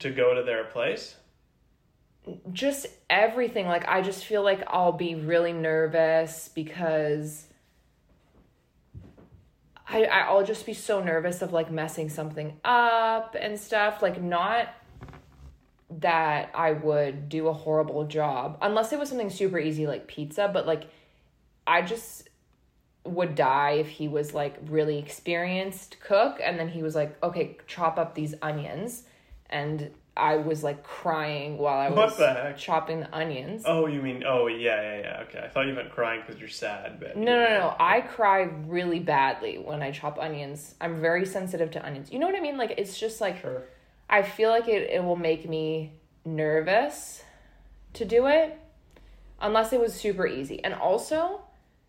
To 0.00 0.10
go 0.10 0.34
to 0.34 0.42
their 0.42 0.64
place? 0.64 1.16
just 2.52 2.86
everything 3.10 3.66
like 3.66 3.84
i 3.88 4.00
just 4.00 4.24
feel 4.24 4.44
like 4.44 4.62
i'll 4.68 4.92
be 4.92 5.16
really 5.16 5.52
nervous 5.52 6.48
because 6.54 7.48
i 9.88 10.04
I- 10.04 10.26
i'll 10.28 10.44
just 10.44 10.64
be 10.64 10.72
so 10.72 11.02
nervous 11.02 11.42
of 11.42 11.52
like 11.52 11.70
messing 11.70 12.08
something 12.08 12.60
up 12.64 13.34
and 13.38 13.58
stuff 13.58 14.02
like 14.02 14.22
not 14.22 14.68
that 15.98 16.50
i 16.54 16.72
would 16.72 17.28
do 17.28 17.48
a 17.48 17.52
horrible 17.52 18.04
job 18.04 18.56
unless 18.62 18.92
it 18.92 19.00
was 19.00 19.08
something 19.08 19.28
super 19.30 19.58
easy 19.58 19.88
like 19.88 20.06
pizza 20.06 20.48
but 20.52 20.64
like 20.66 20.84
i 21.66 21.82
just 21.82 22.28
would 23.04 23.34
die 23.34 23.72
if 23.72 23.88
he 23.88 24.08
was 24.08 24.32
like 24.32 24.56
really 24.66 24.98
experienced 24.98 25.96
cook 26.00 26.38
and 26.42 26.58
then 26.58 26.68
he 26.68 26.82
was 26.82 26.94
like 26.94 27.20
okay 27.22 27.56
chop 27.66 27.98
up 27.98 28.14
these 28.14 28.34
onions 28.42 29.02
and 29.50 29.90
i 30.16 30.36
was 30.36 30.62
like 30.62 30.84
crying 30.84 31.58
while 31.58 31.78
i 31.78 31.88
was 31.90 32.16
the 32.16 32.54
chopping 32.56 33.00
the 33.00 33.16
onions 33.16 33.64
Oh, 33.66 33.86
you 33.86 34.00
mean? 34.02 34.22
Oh, 34.24 34.46
yeah, 34.46 34.80
yeah, 34.80 35.00
yeah. 35.00 35.22
Okay, 35.22 35.40
I 35.40 35.48
thought 35.48 35.66
you 35.66 35.72
meant 35.72 35.90
crying 35.90 36.22
because 36.24 36.40
you're 36.40 36.48
sad, 36.48 37.00
but 37.00 37.16
no 37.16 37.34
no 37.34 37.48
no 37.58 37.76
i 37.80 38.00
cry 38.00 38.42
really 38.66 39.00
badly 39.00 39.58
when 39.58 39.82
i 39.82 39.90
chop 39.90 40.18
onions 40.18 40.76
i'm 40.80 41.00
very 41.00 41.26
sensitive 41.26 41.70
to 41.72 41.84
onions 41.84 42.12
you 42.12 42.18
know 42.20 42.26
what 42.26 42.36
i 42.36 42.40
mean 42.40 42.56
like 42.56 42.74
it's 42.76 42.98
just 42.98 43.20
like 43.20 43.40
Sure. 43.40 43.62
I 44.12 44.22
feel 44.22 44.50
like 44.50 44.68
it, 44.68 44.90
it 44.90 45.02
will 45.02 45.16
make 45.16 45.48
me 45.48 45.94
nervous 46.24 47.22
to 47.94 48.04
do 48.04 48.26
it 48.26 48.58
unless 49.40 49.72
it 49.72 49.80
was 49.80 49.94
super 49.94 50.26
easy. 50.26 50.62
And 50.62 50.74
also, 50.74 51.40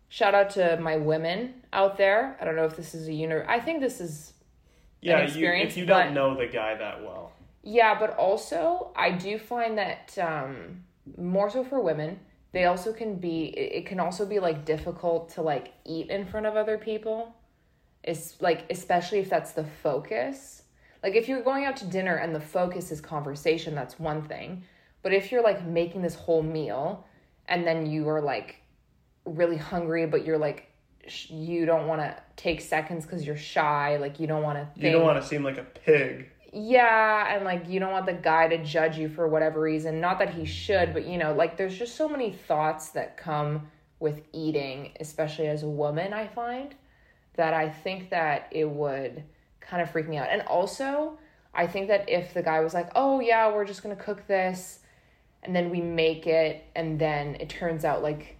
shout 0.08 0.34
out 0.34 0.50
to 0.50 0.78
my 0.80 0.96
women 0.96 1.54
out 1.72 1.96
there. 1.98 2.36
I 2.40 2.44
don't 2.44 2.56
know 2.56 2.64
if 2.66 2.76
this 2.76 2.94
is 2.94 3.08
a 3.08 3.12
uni 3.12 3.36
I 3.48 3.60
think 3.60 3.80
this 3.80 4.00
is 4.00 4.32
Yeah, 5.00 5.18
you, 5.18 5.24
experience, 5.24 5.72
if 5.72 5.76
you 5.78 5.86
don't 5.86 6.14
know 6.14 6.36
the 6.36 6.46
guy 6.46 6.74
that 6.76 7.02
well. 7.02 7.32
yeah, 7.62 7.98
but 7.98 8.16
also 8.16 8.92
I 8.96 9.10
do 9.10 9.38
find 9.38 9.78
that 9.78 10.16
um 10.18 10.84
more 11.18 11.50
so 11.50 11.64
for 11.64 11.80
women, 11.80 12.20
they 12.52 12.64
also 12.64 12.92
can 12.92 13.16
be 13.16 13.46
it, 13.46 13.72
it 13.82 13.86
can 13.86 14.00
also 14.00 14.24
be 14.26 14.38
like 14.38 14.64
difficult 14.64 15.30
to 15.34 15.42
like 15.42 15.72
eat 15.84 16.08
in 16.10 16.24
front 16.26 16.46
of 16.46 16.56
other 16.56 16.78
people. 16.78 17.34
It's 18.02 18.40
like 18.40 18.66
especially 18.70 19.18
if 19.20 19.28
that's 19.30 19.52
the 19.52 19.64
focus. 19.64 20.62
Like 21.02 21.14
if 21.16 21.28
you're 21.28 21.42
going 21.42 21.64
out 21.66 21.76
to 21.78 21.86
dinner 21.86 22.16
and 22.16 22.34
the 22.34 22.40
focus 22.40 22.90
is 22.90 23.00
conversation, 23.00 23.74
that's 23.74 23.98
one 23.98 24.22
thing. 24.22 24.64
But 25.02 25.12
if 25.12 25.30
you're 25.30 25.42
like 25.42 25.66
making 25.66 26.00
this 26.00 26.14
whole 26.14 26.42
meal 26.42 27.06
and 27.46 27.66
then 27.66 27.84
you 27.84 28.08
are 28.08 28.22
like 28.22 28.62
really 29.24 29.56
hungry 29.56 30.06
but 30.06 30.24
you're 30.24 30.38
like 30.38 30.70
sh- 31.06 31.30
you 31.30 31.66
don't 31.66 31.86
want 31.86 32.00
to 32.00 32.16
take 32.36 32.60
seconds 32.60 33.06
cuz 33.06 33.26
you're 33.26 33.36
shy, 33.36 33.96
like 33.96 34.18
you 34.20 34.26
don't 34.26 34.42
want 34.42 34.58
to 34.58 34.80
You 34.80 34.92
don't 34.92 35.02
want 35.04 35.20
to 35.22 35.26
seem 35.26 35.42
like 35.44 35.58
a 35.58 35.64
pig. 35.64 36.30
yeah, 36.52 37.34
and 37.34 37.44
like 37.44 37.68
you 37.68 37.80
don't 37.80 37.90
want 37.92 38.06
the 38.06 38.12
guy 38.12 38.48
to 38.48 38.58
judge 38.64 38.96
you 38.96 39.08
for 39.08 39.26
whatever 39.28 39.60
reason. 39.60 40.00
Not 40.00 40.18
that 40.20 40.30
he 40.30 40.44
should, 40.44 40.92
but 40.94 41.06
you 41.06 41.18
know, 41.18 41.32
like 41.34 41.56
there's 41.56 41.76
just 41.76 41.96
so 41.96 42.08
many 42.08 42.32
thoughts 42.32 42.90
that 42.90 43.16
come 43.16 43.68
with 44.00 44.22
eating, 44.32 44.92
especially 45.00 45.46
as 45.48 45.62
a 45.62 45.68
woman, 45.68 46.12
I 46.12 46.26
find 46.26 46.74
that 47.36 47.54
I 47.54 47.68
think 47.68 48.10
that 48.10 48.48
it 48.50 48.68
would 48.68 49.24
kind 49.60 49.82
of 49.82 49.90
freak 49.90 50.08
me 50.08 50.16
out. 50.18 50.28
And 50.30 50.42
also, 50.42 51.18
I 51.54 51.66
think 51.66 51.88
that 51.88 52.08
if 52.08 52.34
the 52.34 52.42
guy 52.42 52.60
was 52.60 52.74
like, 52.74 52.90
"Oh 52.94 53.20
yeah, 53.20 53.52
we're 53.52 53.64
just 53.64 53.82
going 53.82 53.96
to 53.96 54.02
cook 54.02 54.26
this," 54.26 54.80
and 55.42 55.54
then 55.54 55.70
we 55.70 55.80
make 55.80 56.26
it 56.26 56.64
and 56.74 56.98
then 56.98 57.36
it 57.40 57.48
turns 57.48 57.84
out 57.84 58.02
like 58.02 58.33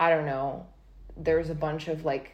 I 0.00 0.10
don't 0.10 0.26
know, 0.26 0.66
there's 1.16 1.50
a 1.50 1.54
bunch 1.54 1.88
of 1.88 2.04
like 2.04 2.32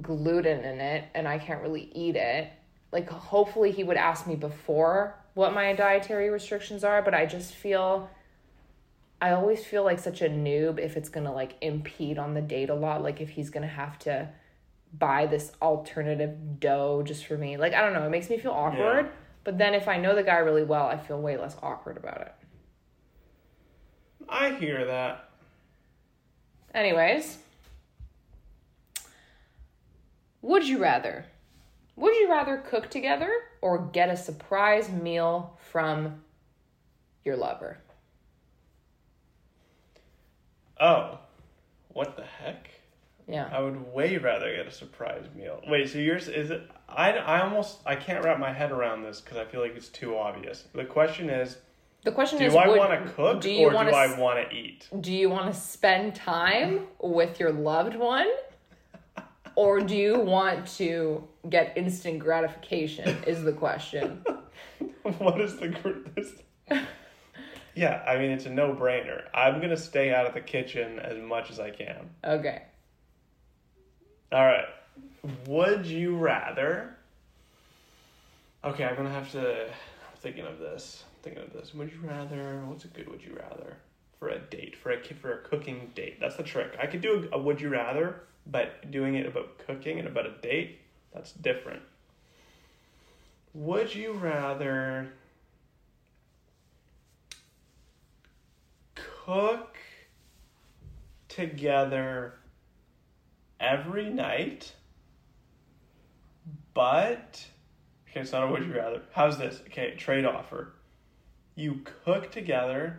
gluten 0.00 0.60
in 0.64 0.80
it 0.80 1.04
and 1.14 1.26
I 1.28 1.38
can't 1.38 1.62
really 1.62 1.90
eat 1.94 2.16
it. 2.16 2.50
Like 2.92 3.08
hopefully 3.10 3.72
he 3.72 3.84
would 3.84 3.96
ask 3.96 4.26
me 4.26 4.36
before 4.36 5.18
what 5.34 5.52
my 5.52 5.72
dietary 5.74 6.30
restrictions 6.30 6.84
are, 6.84 7.02
but 7.02 7.14
I 7.14 7.26
just 7.26 7.54
feel 7.54 8.08
I 9.20 9.30
always 9.30 9.64
feel 9.64 9.82
like 9.82 9.98
such 9.98 10.20
a 10.20 10.28
noob 10.28 10.78
if 10.78 10.96
it's 10.96 11.08
to 11.24 11.32
like 11.32 11.56
impede 11.60 12.18
on 12.18 12.34
the 12.34 12.42
date 12.42 12.70
a 12.70 12.74
lot, 12.74 13.02
like 13.02 13.20
if 13.20 13.30
he's 13.30 13.50
to 13.62 13.68
have 13.74 13.98
to 14.00 14.28
buy 14.92 15.26
this 15.26 15.52
alternative 15.60 16.60
dough 16.60 17.02
just 17.04 17.26
for 17.26 17.36
me. 17.36 17.56
Like 17.56 17.74
I 17.74 17.80
don't 17.82 17.92
know, 17.92 18.06
it 18.06 18.10
makes 18.10 18.30
me 18.30 18.38
feel 18.38 18.52
awkward, 18.52 19.06
Yeah. 19.06 19.12
but 19.44 19.58
then 19.58 19.74
if 19.74 19.88
I 19.88 19.98
know 19.98 20.14
the 20.14 20.22
guy 20.22 20.38
really 20.38 20.64
well, 20.64 20.86
I 20.86 20.96
feel 20.96 21.20
way 21.20 21.36
less 21.36 21.56
awkward 21.62 21.96
about 21.96 22.20
it. 22.22 22.32
I 24.28 24.50
hear 24.54 24.84
that. 24.84 25.30
Anyways, 26.76 27.38
would 30.42 30.68
you 30.68 30.76
rather? 30.76 31.24
Would 31.96 32.14
you 32.14 32.28
rather 32.28 32.58
cook 32.58 32.90
together 32.90 33.32
or 33.62 33.78
get 33.78 34.10
a 34.10 34.16
surprise 34.16 34.90
meal 34.90 35.58
from 35.70 36.22
your 37.24 37.34
lover? 37.34 37.78
Oh, 40.78 41.18
what 41.94 42.14
the 42.18 42.24
heck? 42.24 42.68
Yeah. 43.26 43.48
I 43.50 43.60
would 43.60 43.94
way 43.94 44.18
rather 44.18 44.54
get 44.54 44.66
a 44.66 44.70
surprise 44.70 45.24
meal. 45.34 45.62
Wait, 45.66 45.88
so 45.88 45.96
yours 45.96 46.28
is 46.28 46.50
it? 46.50 46.70
I, 46.90 47.12
I 47.12 47.40
almost 47.40 47.78
I 47.86 47.96
can't 47.96 48.22
wrap 48.22 48.38
my 48.38 48.52
head 48.52 48.70
around 48.70 49.02
this 49.02 49.22
because 49.22 49.38
I 49.38 49.46
feel 49.46 49.62
like 49.62 49.76
it's 49.76 49.88
too 49.88 50.14
obvious. 50.18 50.64
The 50.74 50.84
question 50.84 51.30
is, 51.30 51.56
The 52.06 52.12
question 52.12 52.38
do 52.38 52.44
is 52.44 52.52
do 52.52 52.58
I 52.60 52.68
want 52.68 53.04
to 53.04 53.10
cook 53.14 53.40
do 53.40 53.50
you 53.50 53.66
or 53.66 53.70
do 53.70 53.74
wanna 53.74 53.90
I 53.90 54.06
s- 54.06 54.16
want 54.16 54.48
to 54.48 54.56
eat? 54.56 54.86
do 55.00 55.12
you 55.12 55.28
want 55.28 55.52
to 55.52 55.60
spend 55.60 56.14
time 56.14 56.86
with 57.00 57.40
your 57.40 57.50
loved 57.50 57.96
one 57.96 58.28
or 59.56 59.80
do 59.80 59.96
you 59.96 60.20
want 60.20 60.68
to 60.76 61.26
get 61.50 61.76
instant 61.76 62.20
gratification 62.20 63.08
is 63.26 63.42
the 63.42 63.52
question. 63.52 64.24
what 65.18 65.40
is 65.40 65.56
the 65.56 65.68
this? 66.14 66.32
Yeah, 67.74 68.04
I 68.06 68.16
mean 68.18 68.30
it's 68.30 68.46
a 68.46 68.50
no-brainer. 68.50 69.24
I'm 69.34 69.60
gonna 69.60 69.76
stay 69.76 70.14
out 70.14 70.26
of 70.26 70.32
the 70.32 70.40
kitchen 70.40 71.00
as 71.00 71.18
much 71.18 71.50
as 71.50 71.58
I 71.58 71.70
can. 71.70 72.08
Okay. 72.24 72.62
All 74.30 74.46
right. 74.46 74.64
Would 75.48 75.86
you 75.86 76.16
rather? 76.16 76.96
Okay, 78.64 78.84
I'm 78.84 78.94
gonna 78.94 79.10
have 79.10 79.30
to. 79.32 79.64
I'm 79.64 80.16
thinking 80.20 80.46
of 80.46 80.60
this. 80.60 81.04
Thinking 81.26 81.42
of 81.42 81.52
this. 81.52 81.74
Would 81.74 81.90
you 81.90 81.98
rather? 82.08 82.62
What's 82.66 82.84
a 82.84 82.88
good 82.88 83.08
would 83.08 83.20
you 83.20 83.36
rather 83.36 83.78
for 84.20 84.28
a 84.28 84.38
date 84.38 84.76
for 84.76 84.92
a 84.92 85.02
for 85.02 85.32
a 85.32 85.38
cooking 85.38 85.90
date? 85.92 86.20
That's 86.20 86.36
the 86.36 86.44
trick. 86.44 86.76
I 86.80 86.86
could 86.86 87.00
do 87.00 87.28
a, 87.32 87.36
a 87.36 87.42
would 87.42 87.60
you 87.60 87.68
rather, 87.68 88.20
but 88.46 88.92
doing 88.92 89.16
it 89.16 89.26
about 89.26 89.58
cooking 89.58 89.98
and 89.98 90.06
about 90.06 90.26
a 90.26 90.40
date, 90.40 90.78
that's 91.12 91.32
different. 91.32 91.82
Would 93.54 93.92
you 93.92 94.12
rather 94.12 95.08
cook 98.94 99.78
together 101.28 102.34
every 103.58 104.10
night, 104.10 104.74
but 106.72 107.44
okay, 108.08 108.20
it's 108.20 108.30
not 108.30 108.44
a 108.44 108.46
would 108.46 108.64
you 108.64 108.76
rather. 108.76 109.02
How's 109.10 109.38
this? 109.38 109.60
Okay, 109.66 109.96
trade 109.96 110.24
offer. 110.24 110.75
You 111.56 111.80
cook 112.04 112.30
together 112.30 112.98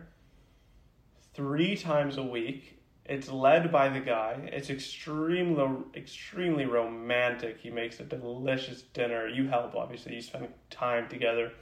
three 1.32 1.76
times 1.76 2.18
a 2.18 2.22
week. 2.22 2.74
It's 3.06 3.30
led 3.30 3.70
by 3.72 3.88
the 3.88 4.00
guy. 4.00 4.50
It's 4.52 4.68
extremely 4.68 5.64
extremely 5.96 6.66
romantic. 6.66 7.58
He 7.60 7.70
makes 7.70 8.00
a 8.00 8.04
delicious 8.04 8.82
dinner. 8.82 9.28
You 9.28 9.48
help 9.48 9.74
obviously. 9.76 10.16
You 10.16 10.20
spend 10.20 10.48
time 10.70 11.08
together. 11.08 11.52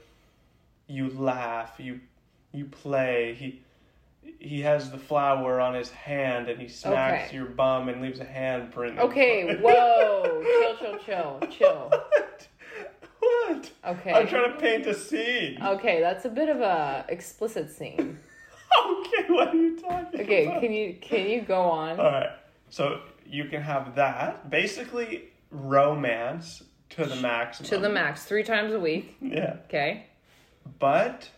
You 0.87 1.09
laugh. 1.11 1.75
You 1.77 2.01
you 2.51 2.65
play. 2.65 3.35
He 3.35 3.61
he 4.39 4.61
has 4.61 4.89
the 4.91 4.97
flour 4.97 5.61
on 5.61 5.75
his 5.75 5.91
hand 5.91 6.49
and 6.49 6.59
he 6.59 6.67
smacks 6.67 7.27
Okay. 7.27 7.35
your 7.37 7.45
bum 7.45 7.87
and 7.89 8.01
leaves 8.01 8.19
a 8.19 8.25
handprint. 8.25 8.97
Okay, 8.97 9.55
whoa. 9.57 10.43
chill, 10.81 10.97
chill, 10.99 11.39
chill, 11.39 11.49
chill. 11.49 11.91
what? 13.57 13.71
Okay. 13.85 14.11
I'm 14.13 14.27
trying 14.27 14.51
to 14.53 14.59
paint 14.59 14.85
a 14.87 14.93
scene. 14.93 15.57
Okay, 15.61 15.99
that's 16.01 16.25
a 16.25 16.29
bit 16.29 16.49
of 16.49 16.61
a 16.61 17.05
explicit 17.09 17.69
scene. 17.71 18.19
okay, 18.85 19.23
what 19.29 19.49
are 19.49 19.55
you 19.55 19.79
talking 19.79 20.21
Okay, 20.21 20.45
about? 20.47 20.61
can 20.61 20.73
you 20.73 20.97
can 21.01 21.29
you 21.29 21.41
go 21.41 21.61
on? 21.61 21.99
All 21.99 22.05
right. 22.05 22.29
So 22.69 23.01
you 23.25 23.45
can 23.45 23.61
have 23.61 23.95
that. 23.95 24.49
Basically, 24.49 25.29
romance 25.51 26.63
to 26.91 27.05
the 27.05 27.15
maximum. 27.17 27.69
To 27.69 27.77
the 27.77 27.89
max, 27.89 28.25
three 28.25 28.43
times 28.43 28.73
a 28.73 28.79
week. 28.79 29.15
Yeah. 29.21 29.57
Okay. 29.65 30.07
But 30.79 31.29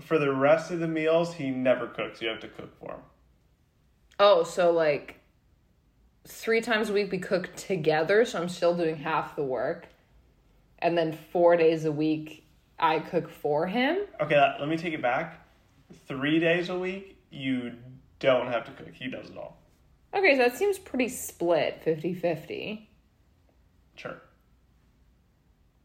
for 0.00 0.18
the 0.18 0.32
rest 0.32 0.70
of 0.70 0.80
the 0.80 0.88
meals, 0.88 1.34
he 1.34 1.50
never 1.50 1.86
cooks. 1.86 2.20
You 2.20 2.28
have 2.28 2.40
to 2.40 2.48
cook 2.48 2.78
for 2.78 2.92
him. 2.92 3.00
Oh, 4.18 4.42
so 4.44 4.70
like 4.70 5.20
three 6.26 6.60
times 6.60 6.90
a 6.90 6.92
week 6.92 7.10
we 7.10 7.18
cook 7.18 7.54
together, 7.56 8.24
so 8.24 8.40
I'm 8.40 8.48
still 8.48 8.74
doing 8.74 8.96
half 8.96 9.36
the 9.36 9.42
work. 9.42 9.88
And 10.78 10.96
then 10.96 11.16
four 11.32 11.56
days 11.56 11.84
a 11.84 11.92
week 11.92 12.46
I 12.78 12.98
cook 12.98 13.28
for 13.28 13.66
him. 13.66 13.98
Okay, 14.20 14.36
let, 14.36 14.60
let 14.60 14.68
me 14.68 14.76
take 14.76 14.94
it 14.94 15.02
back. 15.02 15.40
Three 16.06 16.40
days 16.40 16.68
a 16.68 16.78
week, 16.78 17.18
you 17.30 17.72
don't 18.18 18.48
have 18.48 18.64
to 18.66 18.72
cook. 18.72 18.92
He 18.92 19.08
does 19.08 19.30
it 19.30 19.36
all. 19.36 19.58
Okay, 20.14 20.36
so 20.36 20.38
that 20.38 20.56
seems 20.56 20.78
pretty 20.78 21.08
split 21.08 21.80
50 21.84 22.14
50. 22.14 22.88
Sure. 23.96 24.20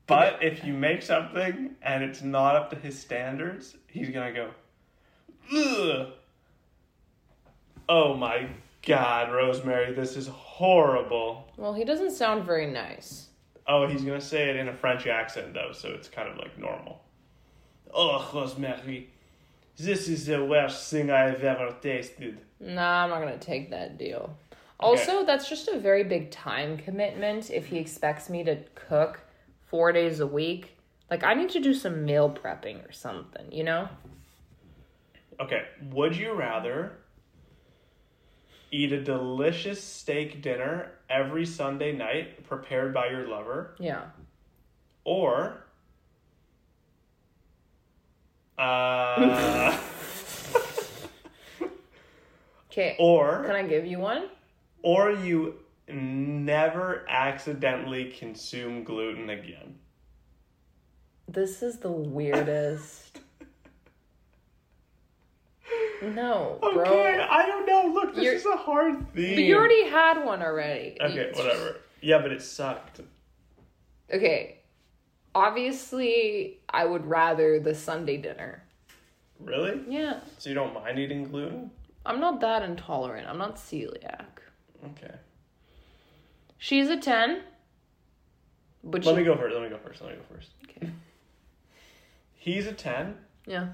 But 0.08 0.44
if 0.44 0.64
you 0.64 0.74
make 0.74 1.04
something 1.04 1.76
and 1.82 2.04
it's 2.04 2.22
not 2.22 2.56
up 2.56 2.72
to 2.72 2.76
his 2.76 3.00
standards, 3.00 3.76
he's 3.88 4.10
gonna 4.10 4.34
go, 4.34 4.52
Ugh. 5.54 6.14
Oh 7.88 8.16
my 8.16 8.50
god, 8.86 9.32
Rosemary, 9.32 9.94
this 9.94 10.16
is 10.16 10.28
horrible. 10.28 11.48
Well, 11.58 11.74
he 11.74 11.84
doesn't 11.84 12.12
sound 12.12 12.46
very 12.46 12.68
nice. 12.68 13.28
Oh, 13.68 13.88
he's 13.88 14.04
gonna 14.04 14.22
say 14.22 14.50
it 14.50 14.56
in 14.56 14.68
a 14.68 14.74
French 14.74 15.08
accent 15.08 15.54
though, 15.54 15.72
so 15.72 15.90
it's 15.90 16.08
kind 16.08 16.28
of 16.28 16.38
like 16.38 16.58
normal. 16.58 17.02
Oh, 17.94 18.30
Rosemary, 18.34 19.10
this 19.78 20.08
is 20.08 20.26
the 20.26 20.44
worst 20.44 20.90
thing 20.90 21.12
I've 21.12 21.44
ever 21.44 21.76
tasted. 21.82 22.40
Nah, 22.60 23.04
I'm 23.04 23.10
not 23.10 23.20
gonna 23.20 23.38
take 23.38 23.70
that 23.70 23.98
deal. 23.98 24.36
Also, 24.80 25.26
that's 25.26 25.50
just 25.50 25.68
a 25.68 25.78
very 25.78 26.04
big 26.04 26.32
time 26.32 26.78
commitment 26.78 27.52
if 27.52 27.66
he 27.66 27.78
expects 27.78 28.30
me 28.30 28.44
to 28.46 28.58
cook 28.76 29.22
four 29.66 29.92
days 29.92 30.20
a 30.22 30.28
week. 30.28 30.78
Like, 31.12 31.24
I 31.24 31.34
need 31.34 31.50
to 31.50 31.60
do 31.60 31.74
some 31.74 32.06
meal 32.06 32.30
prepping 32.30 32.88
or 32.88 32.92
something, 32.92 33.52
you 33.52 33.64
know? 33.64 33.90
Okay, 35.40 35.64
would 35.92 36.16
you 36.16 36.34
rather 36.34 36.99
eat 38.72 38.92
a 38.92 39.02
delicious 39.04 39.84
steak 39.84 40.42
dinner 40.42 40.92
every 41.10 41.46
Sunday 41.46 41.92
night 41.92 42.44
prepared 42.48 42.94
by 42.94 43.08
your 43.10 43.28
lover, 43.28 43.76
Yeah. 43.80 44.06
or 45.04 45.64
uh, 48.58 49.78
Okay. 52.72 52.96
or 53.00 53.44
Can 53.44 53.56
I 53.56 53.64
give 53.64 53.86
you 53.86 54.00
one? 54.00 54.28
or 54.84 55.12
you 55.12 55.56
never 55.88 57.04
accidentally 57.10 58.12
consume 58.12 58.84
gluten 58.84 59.30
again. 59.30 59.76
This 61.28 61.62
is 61.64 61.80
the 61.80 61.92
weirdest. 61.92 63.20
No, 66.02 66.60
Okay, 66.64 66.74
bro. 66.76 67.28
I 67.30 67.46
don't 67.46 67.66
know. 67.66 67.92
Look, 67.94 68.16
this 68.16 68.24
You're- 68.24 68.36
is 68.38 68.46
a 68.46 68.56
hard 68.58 68.96
thing. 69.14 69.36
But 69.36 69.44
you 69.44 69.56
already 69.58 69.88
had 69.90 70.24
one 70.24 70.42
already. 70.42 70.98
Okay, 71.02 71.18
It's 71.20 71.38
whatever. 71.38 71.78
Yeah, 72.02 72.20
but 72.20 72.32
it 72.32 72.42
sucked. 72.42 73.02
Okay. 74.14 74.58
Obviously, 75.36 76.60
I 76.70 76.86
would 76.86 77.06
rather 77.06 77.60
the 77.60 77.76
Sunday 77.76 78.18
dinner. 78.18 78.64
Really? 79.40 79.82
Yeah. 79.88 80.20
So 80.38 80.50
you 80.50 80.56
don't 80.56 80.74
mind 80.74 81.00
eating 81.00 81.26
gluten? 81.30 81.72
I'm 82.06 82.20
not 82.20 82.40
that 82.42 82.64
intolerant. 82.64 83.28
I'm 83.28 83.38
not 83.38 83.58
celiac. 83.58 84.26
Okay. 84.86 85.14
She's 86.58 86.90
a 86.90 86.98
10. 86.98 87.42
But 88.84 89.04
Let 89.06 89.14
she, 89.14 89.18
me 89.20 89.24
go 89.26 89.36
first. 89.38 89.54
Let 89.54 89.64
me 89.64 89.70
go 89.70 89.78
first. 89.78 90.02
Let 90.02 90.12
me 90.12 90.18
go 90.18 90.36
first. 90.36 90.50
Okay. 90.70 90.90
He's 92.36 92.66
a 92.68 92.74
10, 92.74 93.18
Yeah. 93.46 93.70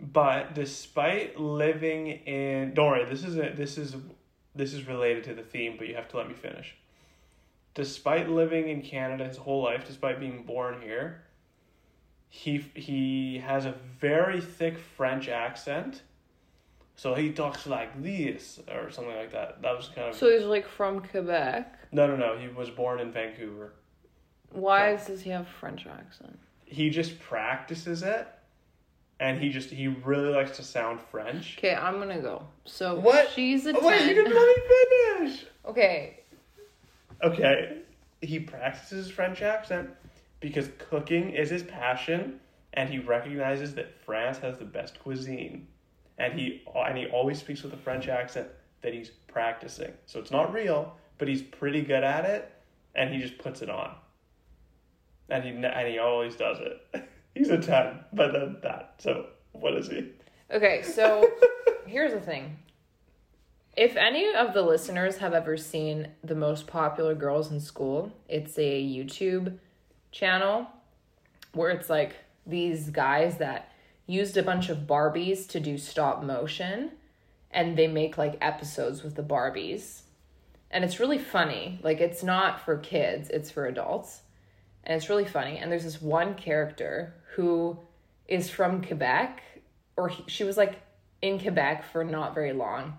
But 0.00 0.54
despite 0.54 1.38
living 1.38 2.08
in 2.08 2.74
don't 2.74 2.86
worry, 2.86 3.04
this 3.04 3.24
is 3.24 3.36
a, 3.36 3.52
this 3.54 3.78
is 3.78 3.96
this 4.54 4.72
is 4.74 4.86
related 4.86 5.24
to 5.24 5.34
the 5.34 5.42
theme, 5.42 5.76
but 5.78 5.88
you 5.88 5.94
have 5.94 6.08
to 6.08 6.16
let 6.16 6.28
me 6.28 6.34
finish. 6.34 6.74
Despite 7.74 8.28
living 8.28 8.68
in 8.68 8.82
Canada 8.82 9.24
his 9.24 9.36
whole 9.36 9.62
life, 9.62 9.86
despite 9.86 10.18
being 10.18 10.42
born 10.42 10.80
here, 10.82 11.22
he 12.28 12.64
he 12.74 13.38
has 13.38 13.66
a 13.66 13.74
very 14.00 14.40
thick 14.40 14.78
French 14.78 15.28
accent. 15.28 16.02
So 16.96 17.14
he 17.14 17.30
talks 17.30 17.66
like 17.66 18.02
this 18.02 18.58
or 18.68 18.90
something 18.90 19.14
like 19.14 19.30
that. 19.30 19.62
That 19.62 19.76
was 19.76 19.88
kind 19.94 20.08
of 20.08 20.16
So 20.16 20.30
he's 20.30 20.44
like 20.44 20.66
from 20.66 21.00
Quebec. 21.00 21.92
No, 21.92 22.08
no, 22.08 22.16
no. 22.16 22.36
He 22.36 22.48
was 22.48 22.70
born 22.70 22.98
in 22.98 23.12
Vancouver. 23.12 23.72
Why 24.50 24.96
does 24.96 25.20
he 25.20 25.30
have 25.30 25.46
French 25.46 25.86
accent? 25.86 26.38
He 26.64 26.90
just 26.90 27.18
practices 27.20 28.02
it, 28.02 28.26
and 29.20 29.40
he 29.40 29.48
just 29.48 29.70
he 29.70 29.88
really 29.88 30.30
likes 30.30 30.56
to 30.56 30.62
sound 30.62 31.00
French. 31.00 31.56
Okay, 31.58 31.74
I'm 31.74 31.98
gonna 31.98 32.20
go. 32.20 32.46
So 32.64 32.98
What? 32.98 33.30
she's 33.30 33.66
a 33.66 33.72
10. 33.72 33.82
Oh, 33.82 33.86
wait, 33.88 34.06
you 34.08 34.14
didn't 34.14 34.34
let 34.34 34.56
me 34.56 34.62
finish. 35.18 35.46
Okay. 35.66 36.20
Okay, 37.22 37.78
he 38.22 38.38
practices 38.38 39.06
his 39.06 39.10
French 39.10 39.42
accent 39.42 39.90
because 40.40 40.70
cooking 40.78 41.30
is 41.30 41.50
his 41.50 41.64
passion, 41.64 42.38
and 42.74 42.88
he 42.88 43.00
recognizes 43.00 43.74
that 43.74 43.92
France 44.04 44.38
has 44.38 44.56
the 44.58 44.64
best 44.64 45.00
cuisine, 45.00 45.66
and 46.18 46.32
he 46.38 46.62
and 46.74 46.96
he 46.96 47.06
always 47.06 47.40
speaks 47.40 47.62
with 47.62 47.72
a 47.72 47.76
French 47.76 48.06
accent 48.08 48.48
that 48.82 48.94
he's 48.94 49.10
practicing. 49.26 49.92
So 50.06 50.20
it's 50.20 50.30
not 50.30 50.52
real, 50.52 50.94
but 51.18 51.26
he's 51.26 51.42
pretty 51.42 51.82
good 51.82 52.04
at 52.04 52.24
it, 52.24 52.52
and 52.94 53.12
he 53.12 53.20
just 53.20 53.36
puts 53.38 53.62
it 53.62 53.68
on. 53.70 53.96
And 55.28 55.42
he 55.42 55.50
and 55.50 55.88
he 55.88 55.98
always 55.98 56.36
does 56.36 56.58
it. 56.60 57.04
He's 57.38 57.50
a 57.50 57.58
ten, 57.58 58.00
but 58.12 58.32
then 58.32 58.56
that. 58.62 58.94
So 58.98 59.26
what 59.52 59.74
is 59.74 59.88
he? 59.88 60.10
Okay, 60.50 60.82
so 60.82 61.30
here's 61.86 62.12
the 62.12 62.20
thing. 62.20 62.58
If 63.76 63.96
any 63.96 64.34
of 64.34 64.54
the 64.54 64.62
listeners 64.62 65.18
have 65.18 65.34
ever 65.34 65.56
seen 65.56 66.08
The 66.24 66.34
Most 66.34 66.66
Popular 66.66 67.14
Girls 67.14 67.52
in 67.52 67.60
School, 67.60 68.12
it's 68.28 68.58
a 68.58 68.82
YouTube 68.82 69.58
channel 70.10 70.66
where 71.52 71.70
it's 71.70 71.88
like 71.88 72.16
these 72.44 72.90
guys 72.90 73.38
that 73.38 73.72
used 74.06 74.36
a 74.36 74.42
bunch 74.42 74.68
of 74.68 74.78
Barbies 74.78 75.46
to 75.50 75.60
do 75.60 75.78
stop 75.78 76.24
motion 76.24 76.90
and 77.50 77.76
they 77.76 77.86
make 77.86 78.18
like 78.18 78.36
episodes 78.40 79.02
with 79.02 79.14
the 79.14 79.22
Barbies. 79.22 80.02
And 80.70 80.84
it's 80.84 80.98
really 80.98 81.18
funny. 81.18 81.78
Like 81.82 82.00
it's 82.00 82.22
not 82.22 82.64
for 82.64 82.78
kids, 82.78 83.28
it's 83.28 83.50
for 83.50 83.66
adults. 83.66 84.22
And 84.82 84.96
it's 84.96 85.08
really 85.08 85.24
funny. 85.24 85.58
And 85.58 85.70
there's 85.70 85.84
this 85.84 86.02
one 86.02 86.34
character 86.34 87.14
who 87.34 87.78
is 88.26 88.50
from 88.50 88.82
Quebec 88.82 89.42
or 89.96 90.08
he, 90.08 90.24
she 90.26 90.44
was 90.44 90.56
like 90.56 90.80
in 91.22 91.38
Quebec 91.38 91.84
for 91.90 92.04
not 92.04 92.34
very 92.34 92.52
long. 92.52 92.96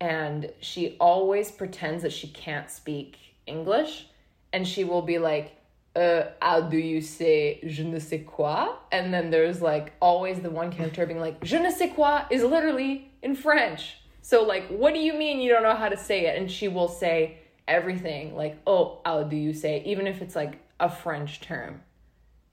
And 0.00 0.50
she 0.60 0.96
always 1.00 1.50
pretends 1.50 2.02
that 2.02 2.12
she 2.12 2.28
can't 2.28 2.70
speak 2.70 3.16
English. 3.46 4.06
And 4.52 4.66
she 4.66 4.84
will 4.84 5.02
be 5.02 5.18
like, 5.18 5.56
uh, 5.96 6.24
how 6.42 6.60
do 6.60 6.76
you 6.76 7.00
say 7.00 7.60
je 7.66 7.82
ne 7.82 7.98
sais 7.98 8.22
quoi? 8.26 8.74
And 8.92 9.12
then 9.12 9.30
there's 9.30 9.62
like 9.62 9.94
always 10.00 10.40
the 10.40 10.50
one 10.50 10.70
character 10.70 11.06
being 11.06 11.20
like, 11.20 11.42
je 11.42 11.58
ne 11.58 11.70
sais 11.70 11.92
quoi 11.94 12.24
is 12.30 12.42
literally 12.42 13.10
in 13.22 13.34
French. 13.34 13.96
So, 14.20 14.42
like, 14.42 14.66
what 14.68 14.92
do 14.92 15.00
you 15.00 15.14
mean 15.14 15.40
you 15.40 15.52
don't 15.52 15.62
know 15.62 15.76
how 15.76 15.88
to 15.88 15.96
say 15.96 16.26
it? 16.26 16.36
And 16.36 16.50
she 16.50 16.68
will 16.68 16.88
say 16.88 17.38
everything 17.68 18.34
like, 18.34 18.58
oh, 18.66 19.00
how 19.04 19.22
do 19.22 19.36
you 19.36 19.52
say, 19.52 19.82
even 19.86 20.06
if 20.06 20.20
it's 20.20 20.36
like 20.36 20.58
a 20.80 20.90
French 20.90 21.40
term. 21.40 21.80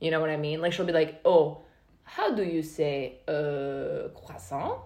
You 0.03 0.11
know 0.11 0.19
what 0.19 0.29
I 0.29 0.35
mean? 0.35 0.61
Like, 0.61 0.73
she'll 0.73 0.85
be 0.85 0.91
like, 0.91 1.21
oh, 1.23 1.61
how 2.03 2.35
do 2.35 2.43
you 2.43 2.61
say 2.61 3.19
uh, 3.25 4.09
croissant? 4.09 4.81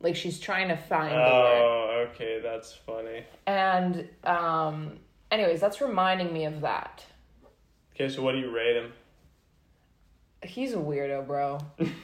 Like, 0.00 0.14
she's 0.14 0.38
trying 0.38 0.68
to 0.68 0.76
find 0.76 1.10
the. 1.10 1.16
Oh, 1.16 2.06
okay, 2.10 2.38
that's 2.40 2.72
funny. 2.72 3.24
And, 3.48 4.08
um, 4.22 5.00
anyways, 5.32 5.60
that's 5.60 5.80
reminding 5.80 6.32
me 6.32 6.44
of 6.44 6.60
that. 6.60 7.04
Okay, 7.96 8.08
so 8.08 8.22
what 8.22 8.30
do 8.30 8.38
you 8.38 8.54
rate 8.54 8.76
him? 8.76 8.92
He's 10.44 10.72
a 10.72 10.76
weirdo, 10.76 11.26
bro. 11.26 11.58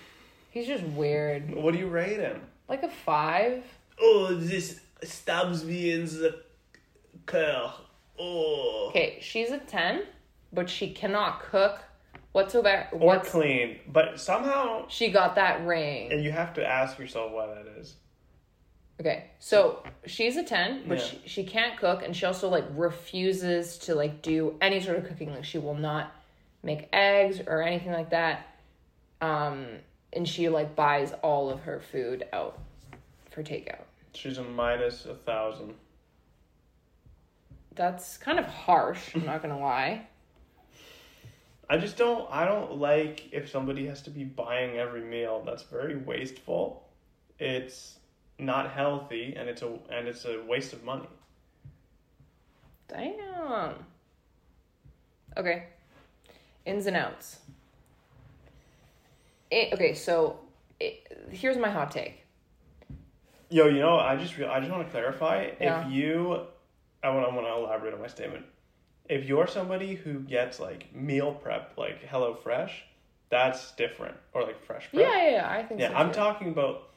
He's 0.50 0.66
just 0.66 0.82
weird. 0.82 1.54
What 1.54 1.72
do 1.72 1.78
you 1.78 1.86
rate 1.86 2.18
him? 2.18 2.40
Like 2.68 2.82
a 2.82 2.88
five. 2.88 3.62
Oh, 4.00 4.34
this 4.34 4.80
stabs 5.04 5.64
me 5.64 5.92
in 5.92 6.06
the 6.06 6.42
cœur. 7.26 7.70
Oh. 8.18 8.86
Okay, 8.88 9.18
she's 9.20 9.52
a 9.52 9.58
10, 9.58 10.02
but 10.52 10.68
she 10.68 10.92
cannot 10.92 11.42
cook 11.42 11.84
whatsoever. 12.32 12.88
Or 12.92 12.98
What's, 12.98 13.30
clean, 13.30 13.78
but 13.88 14.20
somehow, 14.20 14.86
she 14.88 15.10
got 15.10 15.34
that 15.36 15.66
ring. 15.66 16.12
and 16.12 16.22
you 16.22 16.30
have 16.32 16.54
to 16.54 16.66
ask 16.66 16.98
yourself 16.98 17.32
why 17.32 17.46
that 17.46 17.66
is. 17.78 17.94
Okay, 19.00 19.30
so 19.38 19.82
she's 20.06 20.36
a 20.36 20.44
10, 20.44 20.84
but 20.86 20.98
Yeah. 20.98 21.04
she, 21.04 21.20
she 21.24 21.44
can't 21.44 21.78
cook, 21.78 22.02
and 22.04 22.14
she 22.14 22.26
also, 22.26 22.48
like, 22.50 22.64
refuses 22.74 23.78
to, 23.78 23.94
like, 23.94 24.20
do 24.20 24.56
any 24.60 24.78
sort 24.80 24.98
of 24.98 25.06
cooking. 25.08 25.32
Like, 25.34 25.44
she 25.44 25.56
will 25.58 25.74
not 25.74 26.12
make 26.62 26.88
eggs 26.92 27.40
or 27.46 27.62
anything 27.62 27.92
like 27.92 28.10
that. 28.10 28.46
Um, 29.22 29.66
and 30.12 30.28
she, 30.28 30.50
like, 30.50 30.76
buys 30.76 31.12
all 31.22 31.48
of 31.48 31.60
her 31.60 31.80
food 31.80 32.26
out 32.34 32.58
for 33.30 33.42
takeout. 33.42 33.84
She's 34.12 34.36
a 34.36 34.42
minus 34.44 35.06
a 35.06 35.14
thousand. 35.14 35.74
That's 37.74 38.16
kind 38.18 38.38
of 38.38 38.44
harsh, 38.46 39.14
I'm 39.14 39.24
not 39.24 39.40
gonna 39.42 39.58
lie. 39.60 40.06
I 41.70 41.76
just 41.76 41.96
don't. 41.96 42.26
I 42.33 42.46
don't 42.46 42.78
like 42.78 43.33
if 43.33 43.48
somebody 43.48 43.87
has 43.87 44.02
to 44.02 44.11
be 44.11 44.24
buying 44.24 44.76
every 44.76 45.02
meal. 45.02 45.40
That's 45.46 45.62
very 45.62 45.96
wasteful. 45.96 46.83
It's 47.38 48.00
not 48.40 48.72
healthy, 48.72 49.35
and 49.37 49.48
it's 49.48 49.62
a 49.62 49.78
and 49.88 50.09
it's 50.09 50.24
a 50.24 50.42
waste 50.48 50.72
of 50.72 50.83
money. 50.83 51.06
Damn. 52.88 53.74
Okay. 55.37 55.66
Ins 56.66 56.87
and 56.87 56.96
outs. 56.96 57.38
It, 59.52 59.72
okay, 59.72 59.94
so 59.94 60.40
it, 60.80 61.28
here's 61.30 61.56
my 61.56 61.70
hot 61.70 61.92
take. 61.92 62.24
Yo, 63.48 63.66
you 63.66 63.78
know, 63.78 63.96
I 63.96 64.16
just 64.16 64.35
I 64.40 64.59
just 64.59 64.72
want 64.72 64.85
to 64.85 64.90
clarify. 64.90 65.50
Yeah. 65.61 65.87
If 65.87 65.92
you, 65.92 66.40
I 67.04 67.11
want 67.11 67.26
I 67.26 67.35
want 67.35 67.46
to 67.46 67.52
elaborate 67.52 67.94
on 67.94 68.00
my 68.00 68.09
statement. 68.09 68.44
If 69.11 69.25
you're 69.27 69.49
somebody 69.49 69.96
who 69.96 70.20
gets 70.20 70.61
like 70.61 70.94
meal 70.94 71.33
prep, 71.35 71.73
like 71.77 72.03
Hello 72.05 72.33
Fresh, 72.35 72.85
that's 73.29 73.73
different, 73.73 74.16
or 74.33 74.44
like 74.44 74.64
Fresh 74.64 74.88
Prep. 74.90 75.03
Yeah, 75.03 75.16
yeah, 75.25 75.31
yeah, 75.33 75.51
I 75.51 75.62
think 75.64 75.81
Yeah, 75.81 75.88
so. 75.90 75.94
I'm 75.96 76.09
too. 76.11 76.14
talking 76.14 76.49
about 76.51 76.90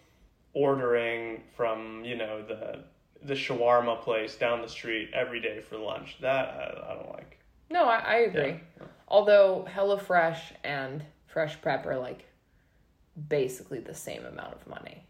ordering 0.54 1.41
from 1.58 2.04
you 2.06 2.15
know 2.15 2.43
the 2.43 2.84
the 3.23 3.34
shawarma 3.34 3.99
place 4.02 4.36
down 4.36 4.62
the 4.62 4.67
street 4.67 5.10
every 5.13 5.39
day 5.41 5.60
for 5.62 5.78
lunch. 5.78 6.17
That 6.21 6.49
I, 6.49 6.91
I 6.91 6.95
don't 6.95 7.10
like. 7.10 7.39
No, 7.71 7.86
I, 7.86 7.97
I 7.97 8.15
agree. 8.17 8.60
Yeah. 8.80 8.88
Although 9.08 9.65
HelloFresh 9.73 10.39
and 10.63 11.04
Fresh 11.28 11.62
Prep 11.62 11.86
are 11.88 11.97
like 11.97 12.26
basically 13.30 13.80
the 13.80 13.93
same 13.95 14.23
amount 14.26 14.54
of 14.54 14.67
money. 14.67 15.04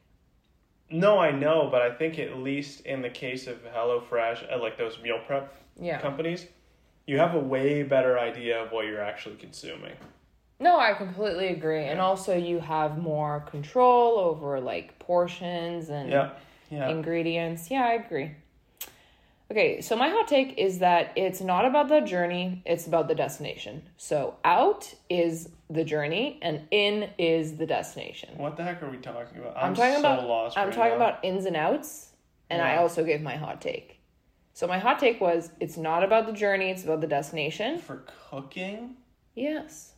No, 0.89 1.18
I 1.20 1.32
know, 1.32 1.68
but 1.72 1.82
I 1.82 1.92
think 1.94 2.20
at 2.20 2.38
least 2.38 2.82
in 2.86 3.02
the 3.02 3.10
case 3.10 3.48
of 3.48 3.58
HelloFresh, 3.66 4.54
uh, 4.54 4.62
like 4.62 4.78
those 4.78 5.00
meal 5.02 5.20
prep 5.26 5.54
Yeah. 5.80 6.00
companies, 6.00 6.46
you 7.06 7.18
have 7.18 7.36
a 7.36 7.39
way 7.39 7.84
better 7.84 8.18
idea 8.18 8.63
of 8.63 8.72
what 8.72 8.86
you're 8.86 9.02
actually 9.02 9.36
consuming. 9.36 9.94
No, 10.60 10.80
I 10.80 10.94
completely 10.94 11.48
agree. 11.48 11.86
And 11.86 12.00
also 12.00 12.38
you 12.38 12.60
have 12.60 12.98
more 12.98 13.42
control 13.42 14.18
over 14.18 14.60
like 14.60 14.98
portions 15.00 15.89
and 15.89 16.10
Yeah, 16.10 16.32
yeah. 16.70 16.89
ingredients. 16.89 17.70
Yeah, 17.70 17.86
I 17.86 17.94
agree. 17.94 18.32
Okay, 19.52 19.82
so 19.82 19.96
my 19.96 20.10
hot 20.10 20.28
take 20.28 20.58
is 20.58 20.80
that 20.80 21.12
it's 21.16 21.42
not 21.42 21.66
about 21.66 21.89
the 21.89 22.00
journey, 22.00 22.63
it's 22.66 22.88
about 22.88 23.08
the 23.08 23.13
destination. 23.13 23.84
So 23.98 24.36
out 24.44 24.92
is 25.10 25.50
the 25.70 25.84
journey 25.84 26.39
and 26.42 26.62
in 26.72 27.10
is 27.18 27.58
the 27.58 27.66
destination. 27.68 28.30
What 28.38 28.58
the 28.58 28.63
heck 28.63 28.82
are 28.82 28.89
we 28.89 28.98
talking 28.98 29.39
about? 29.39 29.58
I'm, 29.58 29.66
I'm, 29.66 29.76
talking 29.76 29.94
so 29.96 30.00
about 30.00 30.28
lost. 30.28 30.58
I'm 30.58 30.70
right 30.70 30.76
talking 30.76 30.98
now. 30.98 31.08
about 31.08 31.26
ins 31.26 31.46
and 31.46 31.56
outs, 31.56 32.13
and 32.50 32.62
I 32.62 32.78
also 32.78 33.04
gave 33.04 33.22
my 33.22 33.36
hot 33.36 33.62
take. 33.62 33.92
So 34.54 34.68
my 34.68 34.78
hot 34.78 35.00
take 35.00 35.20
was 35.20 35.50
it's 35.60 35.78
not 35.78 36.04
about 36.04 36.28
the 36.28 36.32
journey, 36.34 36.70
it's 36.70 36.84
about 36.84 37.02
the 37.02 37.08
destination. 37.08 37.80
for 37.80 38.06
cooking. 38.30 38.96
Yes. 39.36 39.94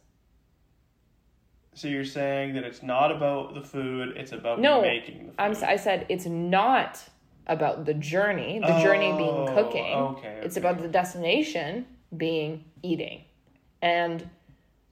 So 1.73 1.89
you're 1.89 2.05
saying 2.05 2.53
that 2.53 2.63
it's 2.63 2.81
not 2.81 3.11
about 3.11 3.53
the 3.53 3.61
food; 3.61 4.15
it's 4.15 4.31
about 4.31 4.61
No, 4.61 4.81
making 4.81 5.17
the 5.17 5.23
food. 5.25 5.35
I'm 5.37 5.51
I 5.63 5.75
said 5.75 6.05
it's 6.07 6.25
not 6.25 7.03
about 7.47 7.85
the 7.85 7.93
journey, 7.93 8.59
the 8.59 8.79
journey 8.79 9.11
being 9.17 9.29
Oh, 9.29 9.53
cooking. 9.53 9.93
okay, 9.93 10.39
It's 10.41 10.55
about 10.57 10.81
the 10.81 10.87
destination 10.87 11.85
being 12.15 12.63
eating. 12.81 13.23
And 13.81 14.27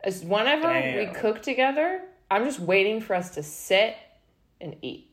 as 0.03 0.25
whenever 0.25 0.67
we 0.99 1.07
cook 1.13 1.41
together, 1.41 2.01
I'm 2.29 2.43
just 2.43 2.59
waiting 2.59 2.99
for 2.99 3.15
us 3.15 3.29
to 3.35 3.43
sit 3.43 3.95
and 4.59 4.75
eat. 4.81 5.09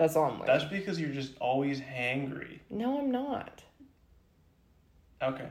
That's 0.00 0.16
all 0.16 0.30
I'm. 0.30 0.40
That's 0.46 0.64
because 0.64 0.98
you're 0.98 1.10
just 1.10 1.36
always 1.40 1.78
hangry. 1.78 2.60
no, 2.70 3.00
I'm 3.00 3.10
not. 3.10 3.62
Okay. 5.22 5.48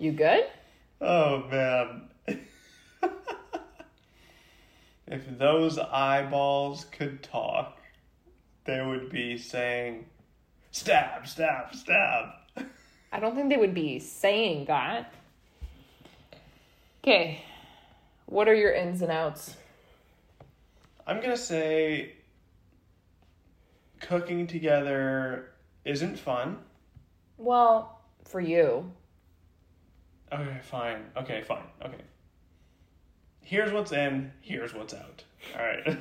You 0.00 0.10
good? 0.10 0.46
Oh 1.00 1.44
man. 1.48 2.08
if 5.06 5.38
those 5.38 5.78
eyeballs 5.78 6.86
could 6.90 7.22
talk, 7.22 7.78
they 8.64 8.84
would 8.84 9.10
be 9.10 9.38
saying, 9.38 10.06
"Stab, 10.72 11.28
stab, 11.28 11.72
stab." 11.72 12.30
I 13.12 13.20
don't 13.20 13.36
think 13.36 13.48
they 13.48 13.56
would 13.56 13.74
be 13.74 14.00
saying 14.00 14.64
that. 14.64 15.14
Okay. 17.04 17.40
What 18.26 18.48
are 18.48 18.54
your 18.54 18.72
ins 18.72 19.02
and 19.02 19.10
outs? 19.10 19.56
I'm 21.06 21.20
gonna 21.20 21.36
say 21.36 22.12
cooking 24.00 24.46
together 24.46 25.50
isn't 25.84 26.18
fun. 26.18 26.58
Well, 27.36 28.00
for 28.24 28.40
you. 28.40 28.90
Okay, 30.32 30.58
fine. 30.62 31.04
Okay, 31.16 31.42
fine. 31.42 31.64
Okay. 31.84 32.02
Here's 33.40 33.72
what's 33.72 33.92
in, 33.92 34.32
here's 34.40 34.74
what's 34.74 34.94
out. 34.94 35.22
Alright. 35.54 35.98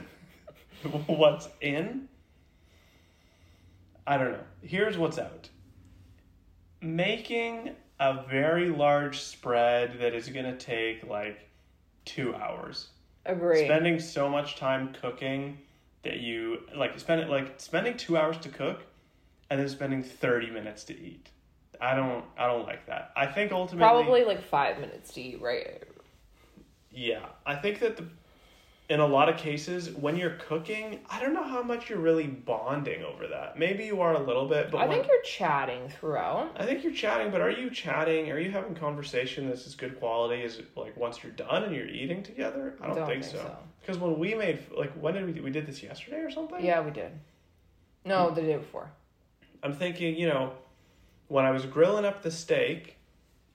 what's 1.08 1.50
in? 1.62 2.08
I 4.08 4.18
don't 4.18 4.32
know. 4.32 4.44
Here's 4.62 4.98
what's 4.98 5.20
out. 5.20 5.50
Making 6.82 7.72
a 8.00 8.24
very 8.30 8.70
large 8.70 9.22
spread 9.22 10.00
that 10.00 10.14
is 10.14 10.30
going 10.30 10.46
to 10.46 10.58
take 10.58 11.04
like 11.08 11.50
two 12.06 12.36
hours. 12.36 12.90
Agree. 13.26 13.66
Spending 13.66 14.00
so 14.00 14.30
much 14.30 14.58
time 14.58 14.94
cooking 15.02 15.60
that 16.04 16.20
you 16.20 16.60
like 16.76 17.00
spend 17.00 17.22
it 17.22 17.30
like 17.30 17.54
spending 17.58 17.96
two 17.96 18.18
hours 18.18 18.38
to 18.40 18.50
cook 18.50 18.84
and 19.50 19.60
then 19.60 19.70
spending 19.70 20.04
30 20.04 20.52
minutes 20.52 20.84
to 20.86 21.00
eat. 21.00 21.30
I 21.80 21.96
don't 21.96 22.26
I 22.38 22.48
don't 22.48 22.66
like 22.66 22.86
that. 22.88 23.12
I 23.16 23.26
think 23.26 23.52
ultimately 23.52 23.80
Probably 23.80 24.24
like 24.24 24.44
five 24.44 24.80
minutes 24.80 25.14
to 25.14 25.22
eat, 25.22 25.42
right? 25.42 25.84
Yeah, 26.92 27.26
I 27.46 27.56
think 27.56 27.80
that 27.80 27.98
the, 27.98 28.08
in 28.90 29.00
a 29.00 29.06
lot 29.08 29.30
of 29.30 29.38
cases, 29.38 29.92
when 29.92 30.18
you're 30.18 30.38
cooking, 30.48 31.00
I 31.10 31.22
don't 31.22 31.34
know 31.34 31.44
how 31.44 31.64
much 31.64 31.90
you're 31.90 32.00
really 32.00 32.28
bonding 32.28 33.04
over 33.04 33.28
that. 33.28 33.58
Maybe 33.58 33.86
you 33.86 34.02
are 34.02 34.14
a 34.14 34.20
little 34.20 34.48
bit, 34.48 34.72
but 34.72 34.80
I 34.80 34.88
when- 34.88 34.98
think 34.98 35.08
you're 35.08 35.22
chatting 35.22 35.88
throughout. 35.90 36.52
I 36.58 36.66
think 36.66 36.84
you're 36.84 36.94
chatting. 36.94 37.32
But 37.32 37.42
are 37.42 37.50
you 37.50 37.70
chatting? 37.70 38.30
Are 38.30 38.40
you 38.40 38.52
having 38.52 38.76
conversation 38.76 39.48
that's 39.48 39.66
as 39.66 39.76
good 39.76 39.98
quality 40.00 40.44
as 40.44 40.62
like 40.76 40.98
once 40.98 41.24
you're 41.24 41.32
done 41.32 41.64
and 41.64 41.74
you're 41.76 41.88
eating 41.88 42.24
together? 42.24 42.76
I 42.82 42.88
don't, 42.88 43.08
think, 43.08 43.24
so. 43.24 43.58
Because 43.82 43.98
when 43.98 44.20
we 44.20 44.36
made 44.36 44.60
like 44.76 44.92
when 44.94 45.14
did 45.14 45.34
we 45.34 45.40
we 45.40 45.50
did 45.50 45.66
this 45.66 45.82
yesterday 45.82 46.20
or 46.20 46.30
something? 46.30 46.64
Yeah, 46.64 46.82
we 46.82 46.92
did. 46.92 47.12
No, 48.06 48.32
the 48.32 48.42
day 48.42 48.58
before. 48.58 48.92
I'm 49.64 49.74
thinking, 49.74 50.18
you 50.18 50.28
know, 50.28 50.52
when 51.30 51.46
I 51.46 51.52
was 51.52 51.66
grilling 51.66 52.04
up 52.04 52.22
the 52.22 52.32
steak, 52.32 52.98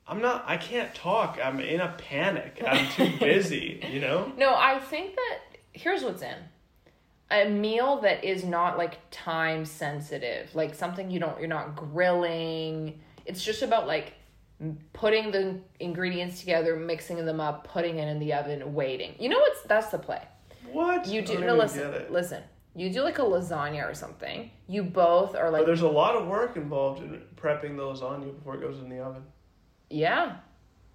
I'm 0.09 0.23
not. 0.23 0.45
I 0.47 0.57
can't 0.57 0.95
talk. 0.95 1.39
I'm 1.43 1.61
in 1.61 1.81
a 1.81 1.95
panic. 1.99 2.63
I'm 2.67 2.89
too 2.93 3.17
busy. 3.21 3.85
You 3.91 4.01
know. 4.01 4.33
No, 4.37 4.55
I 4.57 4.79
think 4.79 5.15
that 5.15 5.39
here's 5.73 6.03
what's 6.03 6.23
in. 6.23 6.37
A 7.31 7.49
meal 7.49 8.01
that 8.01 8.25
is 8.25 8.43
not 8.43 8.79
like 8.79 8.99
time 9.11 9.67
sensitive, 9.67 10.55
like 10.55 10.75
something 10.75 11.11
you 11.11 11.21
don't 11.21 11.39
you're 11.39 11.49
not 11.49 11.77
grilling. 11.77 13.01
It's 13.27 13.45
just 13.45 13.63
about 13.63 13.87
like 13.87 14.15
putting 14.95 15.31
the 15.31 15.61
ingredients 15.79 16.41
together, 16.41 16.75
mixing 16.75 17.25
them 17.27 17.39
up, 17.39 17.69
putting 17.69 17.99
it 17.99 18.09
in 18.09 18.19
the 18.19 18.33
oven, 18.33 18.75
waiting. 18.75 19.15
You 19.19 19.29
know 19.29 19.39
what's 19.39 19.63
that's 19.63 19.91
the 19.91 19.99
play. 19.99 20.23
What? 20.73 21.07
You 21.07 21.21
do 21.21 21.39
no 21.41 21.55
listen, 21.55 22.07
listen. 22.11 22.43
You 22.75 22.91
do 22.91 23.03
like 23.03 23.19
a 23.19 23.23
lasagna 23.23 23.91
or 23.91 23.95
something. 23.95 24.51
You 24.67 24.85
both 24.85 25.35
are 25.35 25.51
But 25.51 25.53
like 25.53 25.67
there's 25.67 25.83
a 25.83 25.89
lot 25.89 26.17
of 26.17 26.29
work 26.29 26.57
involved 26.57 27.03
in 27.03 27.21
prepping 27.37 27.77
the 27.77 27.83
lasagna 27.83 28.35
before 28.35 28.55
it 28.55 28.61
goes 28.61 28.79
in 28.79 28.89
the 28.89 29.01
oven. 29.01 29.23
Yeah, 29.91 30.37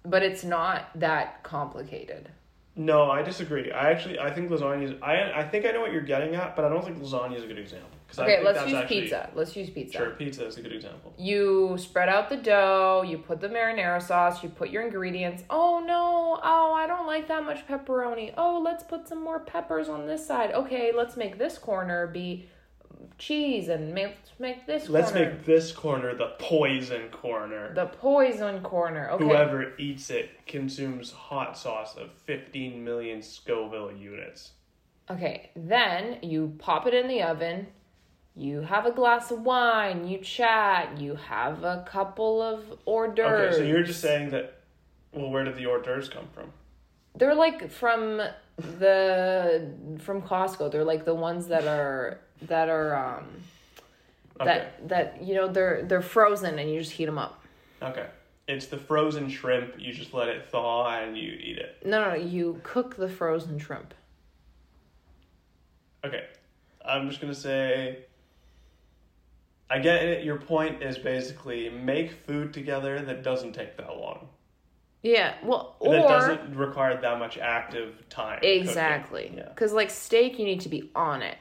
but 0.04 0.22
it's 0.22 0.44
not 0.44 0.88
that 0.96 1.42
complicated. 1.42 2.30
No, 2.76 3.08
I 3.08 3.22
disagree. 3.22 3.70
I 3.70 3.90
actually 3.92 4.18
I 4.18 4.32
think 4.32 4.50
lasagna 4.50 4.82
is 4.82 5.02
I 5.02 5.32
I 5.32 5.48
think 5.48 5.64
I 5.64 5.70
know 5.70 5.80
what 5.80 5.92
you're 5.92 6.02
getting 6.02 6.34
at, 6.34 6.56
but 6.56 6.64
I 6.64 6.68
don't 6.68 6.84
think 6.84 6.98
lasagna 6.98 7.36
is 7.36 7.44
a 7.44 7.46
good 7.46 7.58
example. 7.58 7.90
Okay, 8.18 8.42
let's 8.44 8.64
use 8.64 8.74
actually- 8.74 9.00
pizza. 9.02 9.30
Let's 9.34 9.56
use 9.56 9.70
pizza. 9.70 9.98
Sure, 9.98 10.10
pizza 10.10 10.46
is 10.46 10.56
a 10.56 10.62
good 10.62 10.72
example. 10.72 11.14
You 11.16 11.76
spread 11.78 12.08
out 12.08 12.28
the 12.28 12.36
dough, 12.36 13.02
you 13.06 13.18
put 13.18 13.40
the 13.40 13.48
marinara 13.48 14.02
sauce, 14.02 14.42
you 14.42 14.48
put 14.48 14.70
your 14.70 14.82
ingredients. 14.82 15.44
Oh 15.50 15.82
no, 15.84 16.40
oh, 16.42 16.72
I 16.72 16.86
don't 16.86 17.06
like 17.06 17.28
that 17.28 17.44
much 17.44 17.66
pepperoni. 17.66 18.34
Oh, 18.36 18.60
let's 18.62 18.82
put 18.82 19.06
some 19.08 19.22
more 19.22 19.40
peppers 19.40 19.88
on 19.88 20.06
this 20.06 20.26
side. 20.26 20.52
Okay, 20.52 20.92
let's 20.94 21.16
make 21.16 21.38
this 21.38 21.58
corner 21.58 22.08
be 22.08 22.48
cheese 23.18 23.68
and 23.68 23.94
make, 23.94 24.16
make 24.38 24.66
this 24.66 24.88
Let's 24.88 25.12
corner 25.12 25.30
make 25.30 25.44
this 25.44 25.72
corner 25.72 26.14
the 26.14 26.32
poison 26.38 27.08
corner. 27.10 27.72
the 27.74 27.86
poison 27.86 28.62
corner. 28.62 29.10
Okay. 29.10 29.24
Whoever 29.24 29.72
eats 29.78 30.10
it 30.10 30.46
consumes 30.46 31.10
hot 31.10 31.56
sauce 31.56 31.96
of 31.96 32.12
15 32.24 32.84
million 32.84 33.22
Scoville 33.22 33.92
units. 33.92 34.52
Okay, 35.10 35.50
then 35.54 36.18
you 36.22 36.54
pop 36.58 36.86
it 36.86 36.94
in 36.94 37.08
the 37.08 37.22
oven. 37.22 37.66
You 38.36 38.62
have 38.62 38.84
a 38.86 38.90
glass 38.90 39.30
of 39.30 39.42
wine, 39.42 40.08
you 40.08 40.18
chat, 40.18 40.98
you 40.98 41.14
have 41.14 41.62
a 41.62 41.84
couple 41.86 42.42
of 42.42 42.64
hors 42.84 43.14
d'oeuvres. 43.14 43.54
Okay, 43.54 43.56
so 43.58 43.62
you're 43.62 43.84
just 43.84 44.00
saying 44.00 44.30
that. 44.30 44.60
Well, 45.12 45.30
where 45.30 45.44
did 45.44 45.56
the 45.56 45.66
hors 45.66 45.82
d'oeuvres 45.82 46.08
come 46.08 46.26
from? 46.34 46.50
They're 47.16 47.34
like 47.34 47.70
from 47.70 48.20
the 48.56 49.70
from 50.00 50.22
Costco. 50.22 50.70
They're 50.70 50.84
like 50.84 51.04
the 51.04 51.14
ones 51.14 51.48
that 51.48 51.66
are 51.66 52.20
that 52.42 52.68
are 52.68 52.94
um 52.96 53.26
Okay. 54.40 54.46
that 54.46 54.88
that 54.88 55.22
you 55.22 55.34
know 55.34 55.46
they're 55.48 55.84
they're 55.84 56.02
frozen 56.02 56.58
and 56.58 56.70
you 56.70 56.80
just 56.80 56.92
heat 56.92 57.04
them 57.06 57.18
up. 57.18 57.40
Okay. 57.82 58.06
It's 58.48 58.66
the 58.66 58.76
frozen 58.76 59.28
shrimp. 59.30 59.74
You 59.78 59.92
just 59.92 60.12
let 60.12 60.28
it 60.28 60.48
thaw 60.50 60.88
and 60.98 61.16
you 61.16 61.32
eat 61.32 61.58
it. 61.58 61.76
No, 61.84 62.08
no, 62.10 62.14
you 62.14 62.60
cook 62.62 62.96
the 62.96 63.08
frozen 63.08 63.58
shrimp. 63.58 63.94
Okay. 66.04 66.24
I'm 66.84 67.08
just 67.08 67.20
gonna 67.20 67.34
say. 67.34 67.98
I 69.70 69.78
get 69.78 70.02
it. 70.04 70.24
Your 70.24 70.36
point 70.36 70.82
is 70.82 70.98
basically 70.98 71.70
make 71.70 72.12
food 72.12 72.52
together 72.52 73.00
that 73.00 73.22
doesn't 73.22 73.52
take 73.54 73.76
that 73.78 73.96
long. 73.96 74.28
Yeah, 75.04 75.34
well, 75.44 75.76
or 75.80 75.92
that 75.92 76.08
doesn't 76.08 76.56
require 76.56 76.98
that 76.98 77.18
much 77.18 77.36
active 77.36 78.08
time. 78.08 78.38
exactly 78.42 79.34
Yeah. 79.36 79.50
because 79.50 79.74
like 79.74 79.90
steak, 79.90 80.38
you 80.38 80.46
need 80.46 80.62
to 80.62 80.70
be 80.70 80.90
on 80.96 81.20
it. 81.20 81.36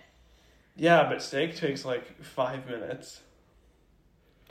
Yeah, 0.76 1.08
but 1.08 1.22
steak 1.22 1.56
takes 1.56 1.86
like 1.86 2.22
five 2.22 2.68
minutes. 2.68 3.22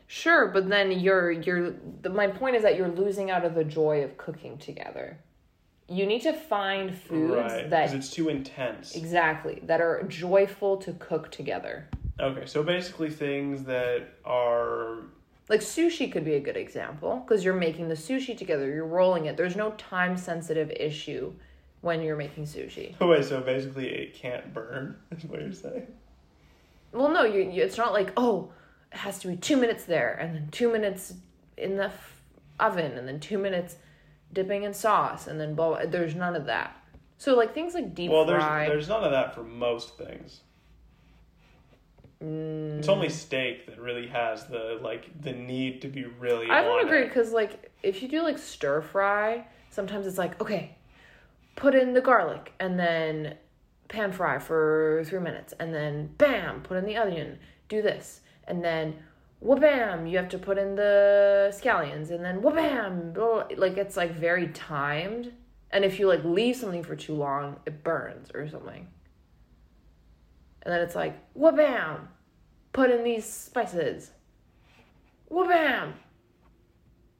Sure, 0.07 0.49
but 0.49 0.69
then 0.71 0.91
you're 0.93 1.31
you're. 1.31 1.75
The, 2.01 2.09
my 2.09 2.29
point 2.29 2.57
is 2.57 2.63
that 2.63 2.77
you're 2.77 2.89
losing 2.89 3.31
out 3.31 3.45
of 3.45 3.55
the 3.55 3.65
joy 3.65 4.03
of 4.03 4.17
cooking 4.17 4.57
together. 4.57 5.19
You 5.89 6.07
need 6.07 6.23
to 6.23 6.33
find 6.33 6.97
foods 6.97 7.35
right. 7.35 7.65
Because 7.65 7.71
that 7.71 7.95
it's 7.95 8.11
too 8.11 8.31
intense. 8.31 8.97
exactly 8.97 9.61
that 9.65 9.83
are 9.83 10.05
joyful 10.05 10.79
to 10.79 10.95
cook 10.95 11.31
together. 11.31 11.89
Okay, 12.19 12.47
so 12.47 12.63
basically 12.63 13.11
things 13.11 13.65
that 13.65 14.09
are. 14.25 15.01
Like 15.53 15.61
sushi 15.61 16.11
could 16.11 16.25
be 16.25 16.37
a 16.37 16.41
good 16.41 16.57
example 16.57 17.23
because 17.27 17.45
you're 17.45 17.53
making 17.53 17.89
the 17.89 17.95
sushi 17.95 18.35
together, 18.35 18.73
you're 18.73 18.87
rolling 18.87 19.27
it. 19.27 19.37
There's 19.37 19.55
no 19.55 19.73
time 19.73 20.17
sensitive 20.17 20.71
issue 20.71 21.35
when 21.83 22.01
you're 22.01 22.17
making 22.17 22.45
sushi. 22.45 22.95
Oh, 23.03 23.09
wait, 23.09 23.27
so 23.27 23.39
basically 23.43 23.87
it 23.87 24.15
can't 24.15 24.55
burn, 24.55 24.97
is 25.11 25.25
what 25.27 25.43
you're 25.43 25.53
saying? 25.53 25.89
Well, 26.93 27.11
no, 27.11 27.25
you, 27.25 27.43
you 27.43 27.63
it's 27.63 27.77
not 27.77 27.93
like 27.93 28.15
oh, 28.17 28.51
it 28.93 28.97
has 28.97 29.19
to 29.19 29.29
be 29.29 29.37
two 29.37 29.59
minutes 29.59 29.85
there 29.85 30.15
and 30.15 30.35
then 30.35 30.49
two 30.51 30.73
minutes 30.73 31.13
in 31.59 31.77
the 31.77 31.85
f- 31.85 32.23
oven 32.59 32.93
and 32.93 33.07
then 33.07 33.21
two 33.21 33.37
minutes 33.37 33.77
dipping 34.33 34.63
in 34.63 34.73
sauce 34.73 35.27
and 35.27 35.39
then 35.39 35.55
blah. 35.55 35.69
blah. 35.69 35.85
There's 35.85 36.15
none 36.15 36.35
of 36.35 36.47
that. 36.47 36.75
So 37.19 37.37
like 37.37 37.53
things 37.53 37.75
like 37.75 37.95
deep 37.95 38.11
Well, 38.11 38.25
there's 38.25 38.43
fry. 38.43 38.69
there's 38.69 38.89
none 38.89 39.05
of 39.05 39.11
that 39.11 39.35
for 39.35 39.43
most 39.43 39.99
things. 39.99 40.41
Mm, 42.23 42.79
It's 42.79 42.89
only 42.89 43.09
steak 43.09 43.67
that 43.67 43.81
really 43.81 44.07
has 44.09 44.47
the 44.47 44.79
like 44.83 45.11
the 45.21 45.33
need 45.33 45.83
to 45.83 45.89
be 45.89 46.05
really. 46.05 46.49
I 46.51 46.63
don't 46.63 46.85
agree 46.85 47.05
because 47.05 47.33
like 47.33 47.73
if 47.83 48.03
you 48.03 48.09
do 48.09 48.23
like 48.23 48.39
stir 48.39 48.81
fry, 48.81 49.47
sometimes 49.71 50.07
it's 50.07 50.19
like 50.19 50.41
okay, 50.41 50.77
put 51.57 51.75
in 51.75 51.95
the 51.95 52.01
garlic 52.01 52.53
and 52.61 52.79
then 52.79 53.37
pan 53.89 54.13
fry 54.13 54.39
for 54.39 55.03
three 55.07 55.21
minutes 55.21 55.53
and 55.59 55.75
then 55.75 56.09
bam, 56.19 56.63
put 56.63 56.77
in 56.77 56.85
the 56.87 56.97
onion, 56.97 57.39
do 57.69 57.83
this 57.83 58.21
and 58.49 58.65
then 58.65 58.95
wha-bam, 59.41 60.07
you 60.07 60.17
have 60.17 60.29
to 60.29 60.39
put 60.39 60.57
in 60.57 60.77
the 60.77 61.53
scallions 61.53 62.11
and 62.11 62.25
then 62.25 62.41
wha-bam, 62.43 63.13
blah, 63.13 63.45
like 63.57 63.77
it's 63.77 63.97
like 63.97 64.13
very 64.15 64.49
timed. 64.49 65.33
And 65.71 65.85
if 65.85 65.99
you 65.99 66.07
like 66.07 66.23
leave 66.25 66.57
something 66.57 66.83
for 66.83 66.95
too 66.95 67.15
long, 67.15 67.57
it 67.67 67.83
burns 67.83 68.31
or 68.35 68.49
something. 68.49 68.87
And 70.63 70.73
then 70.73 70.81
it's 70.81 70.95
like 70.95 71.19
wha-bam, 71.35 72.09
put 72.73 72.91
in 72.91 73.03
these 73.05 73.25
spices. 73.25 74.11
Wha-bam, 75.29 75.95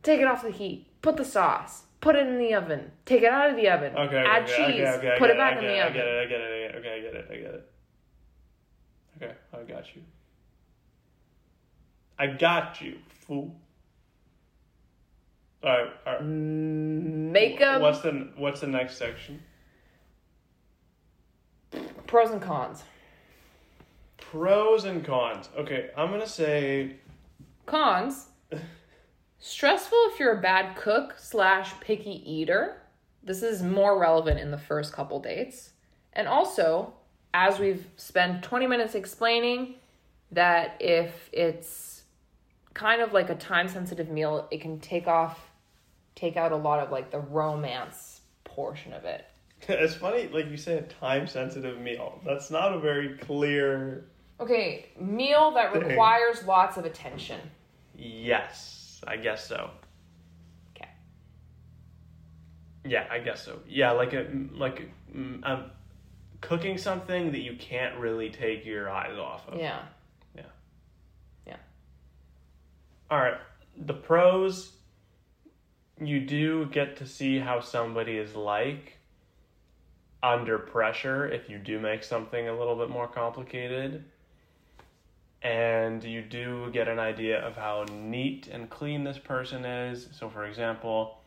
take 0.03 0.21
it 0.21 0.27
off 0.27 0.43
the 0.43 0.51
heat, 0.51 0.87
put 1.03 1.17
the 1.17 1.25
sauce, 1.25 1.83
put 2.01 2.15
it 2.15 2.27
in 2.27 2.39
the 2.39 2.55
oven, 2.55 2.93
take 3.05 3.23
it 3.23 3.33
out 3.33 3.51
of 3.51 3.57
the 3.57 3.69
oven, 3.69 3.97
Okay. 3.97 4.17
add 4.19 4.45
okay, 4.45 4.57
cheese, 4.57 4.81
okay, 4.81 4.99
okay, 4.99 5.13
I 5.15 5.19
put 5.19 5.31
it 5.31 5.37
back 5.37 5.55
I 5.57 5.59
in 5.61 5.65
the 5.67 5.79
I 5.79 5.81
oven. 5.83 5.93
get 5.95 6.07
it. 6.07 6.27
I 6.27 6.27
get 6.29 6.41
it. 6.41 6.45
I 6.45 6.59
get 6.59 6.75
it. 6.75 6.79
Okay, 6.79 6.95
I 6.95 7.01
get 7.01 7.15
it. 7.15 7.29
I 7.31 7.35
get 7.37 7.55
it. 7.55 7.69
Okay, 9.17 9.35
I 9.53 9.63
got 9.75 9.95
you. 9.97 10.03
I 12.19 12.27
got 12.29 12.81
you, 12.81 12.99
fool. 13.27 13.57
All 15.65 15.71
right. 15.71 15.91
All 16.07 16.13
right. 16.15 16.23
Makeup. 16.25 17.81
What's 17.81 18.01
the 18.01 18.29
What's 18.37 18.61
the 18.61 18.67
next 18.67 18.97
section? 18.97 19.43
pros 22.07 22.31
and 22.31 22.43
cons. 22.43 22.85
Pros 24.33 24.85
and 24.85 25.05
cons. 25.05 25.51
Okay, 25.59 25.91
I'm 25.95 26.11
gonna 26.11 26.27
say 26.27 26.97
Cons. 27.67 28.29
Stressful 29.39 29.99
if 30.11 30.19
you're 30.19 30.39
a 30.39 30.41
bad 30.41 30.75
cook 30.75 31.17
slash 31.19 31.79
picky 31.81 32.23
eater. 32.25 32.79
This 33.23 33.43
is 33.43 33.63
more 33.63 33.99
relevant 33.99 34.41
in 34.41 34.51
the 34.51 34.57
first 34.57 34.95
couple 34.95 35.21
dates. 35.21 35.73
And 36.15 36.27
also, 36.27 36.95
as 37.35 37.59
we've 37.59 37.87
spent 37.99 38.43
20 38.43 38.67
minutes 38.67 38.95
explaining, 38.95 39.75
that 40.31 40.79
if 40.81 41.29
it's 41.31 42.05
kind 42.73 43.03
of 43.03 43.13
like 43.13 43.29
a 43.29 43.35
time 43.35 43.69
sensitive 43.69 44.09
meal, 44.09 44.49
it 44.51 44.63
can 44.63 44.81
take 44.81 45.07
off, 45.07 45.51
take 46.15 46.39
out 46.39 46.53
a 46.53 46.57
lot 46.57 46.81
of 46.81 46.91
like 46.91 47.11
the 47.11 47.21
romance 47.21 48.23
portion 48.45 48.95
of 48.95 49.05
it. 49.05 49.27
it's 49.69 49.95
funny. 49.95 50.29
Like 50.29 50.51
you 50.51 50.57
say, 50.57 50.79
a 50.79 50.83
time 50.83 51.27
sensitive 51.27 51.79
meal. 51.79 52.19
That's 52.25 52.51
not 52.51 52.73
a 52.73 52.81
very 52.81 53.19
clear. 53.19 54.07
Okay, 54.43 54.87
meal 55.01 55.53
that 55.53 55.73
Dang. 55.73 55.83
requires 55.89 56.45
lots 56.45 56.77
of 56.77 56.85
attention. 56.85 57.41
Yes, 57.97 59.01
I 59.07 59.17
guess 59.17 59.47
so. 59.47 59.71
Okay. 60.77 60.89
Yeah, 62.85 63.07
I 63.11 63.21
guess 63.21 63.45
so. 63.45 63.61
Yeah, 63.69 63.93
like 63.93 64.13
a 64.13 64.27
like 64.53 64.91
mm, 65.15 65.45
um, 65.45 65.71
cooking 66.41 66.77
something 66.77 67.31
that 67.33 67.41
you 67.41 67.57
can't 67.57 67.97
really 67.99 68.31
take 68.31 68.67
your 68.67 68.91
eyes 68.91 69.17
off 69.17 69.49
of. 69.49 69.61
Yeah. 69.61 69.81
Yeah. 70.35 70.43
Yeah. 71.47 71.57
All 73.11 73.19
right. 73.19 73.39
The 73.77 73.95
pros 73.95 74.73
you 76.01 76.21
do 76.21 76.67
get 76.67 76.97
to 76.97 77.07
see 77.07 77.39
how 77.39 77.61
somebody 77.61 78.17
is 78.17 78.35
like 78.35 78.99
under 80.23 80.59
pressure 80.59 81.29
if 81.29 81.49
you 81.49 81.59
do 81.59 81.79
make 81.79 82.03
something 82.03 82.49
a 82.49 82.59
little 82.59 82.77
bit 82.77 82.91
more 82.91 83.07
complicated. 83.07 84.05
And 85.45 86.05
you 86.05 86.23
do 86.23 86.71
get 86.73 86.87
an 86.87 86.99
idea 86.99 87.45
of 87.45 87.57
how 87.57 87.85
neat 87.93 88.49
and 88.49 88.71
clean 88.71 89.03
this 89.03 89.19
person 89.19 89.65
is. 89.65 90.09
So, 90.13 90.29
for 90.29 90.45
example, 90.45 91.19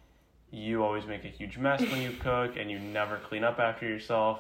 you 0.51 0.83
always 0.83 1.05
make 1.05 1.25
a 1.25 1.29
huge 1.29 1.57
mess 1.57 1.81
when 1.81 2.01
you 2.01 2.11
cook 2.19 2.55
and 2.57 2.71
you 2.71 2.79
never 2.79 3.17
clean 3.17 3.43
up 3.43 3.59
after 3.59 3.87
yourself. 3.87 4.39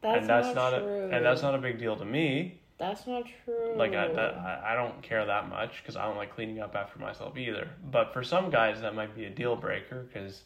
That's, 0.00 0.20
and 0.20 0.28
that's 0.28 0.54
not, 0.54 0.72
not, 0.72 0.78
true. 0.78 0.88
a 0.88 1.08
and 1.08 1.24
that's 1.24 1.42
not 1.42 1.54
a 1.54 1.58
big 1.58 1.78
deal 1.78 1.96
to 1.96 2.04
me. 2.04 2.60
That's 2.78 3.06
not 3.06 3.24
true. 3.44 3.74
Like 3.74 3.94
I, 3.94 4.08
that, 4.08 4.34
I 4.34 4.72
I 4.72 4.74
don't 4.74 5.02
care 5.02 5.24
that 5.24 5.48
much 5.48 5.82
because 5.82 5.96
I 5.96 6.04
don't 6.04 6.16
like 6.16 6.34
cleaning 6.34 6.60
up 6.60 6.76
after 6.76 6.98
myself 6.98 7.36
either. 7.38 7.70
But 7.90 8.12
for 8.12 8.22
some 8.22 8.50
guys, 8.50 8.80
that 8.82 8.94
might 8.94 9.16
be 9.16 9.24
a 9.24 9.30
deal 9.30 9.56
breaker 9.56 10.06
because 10.06 10.42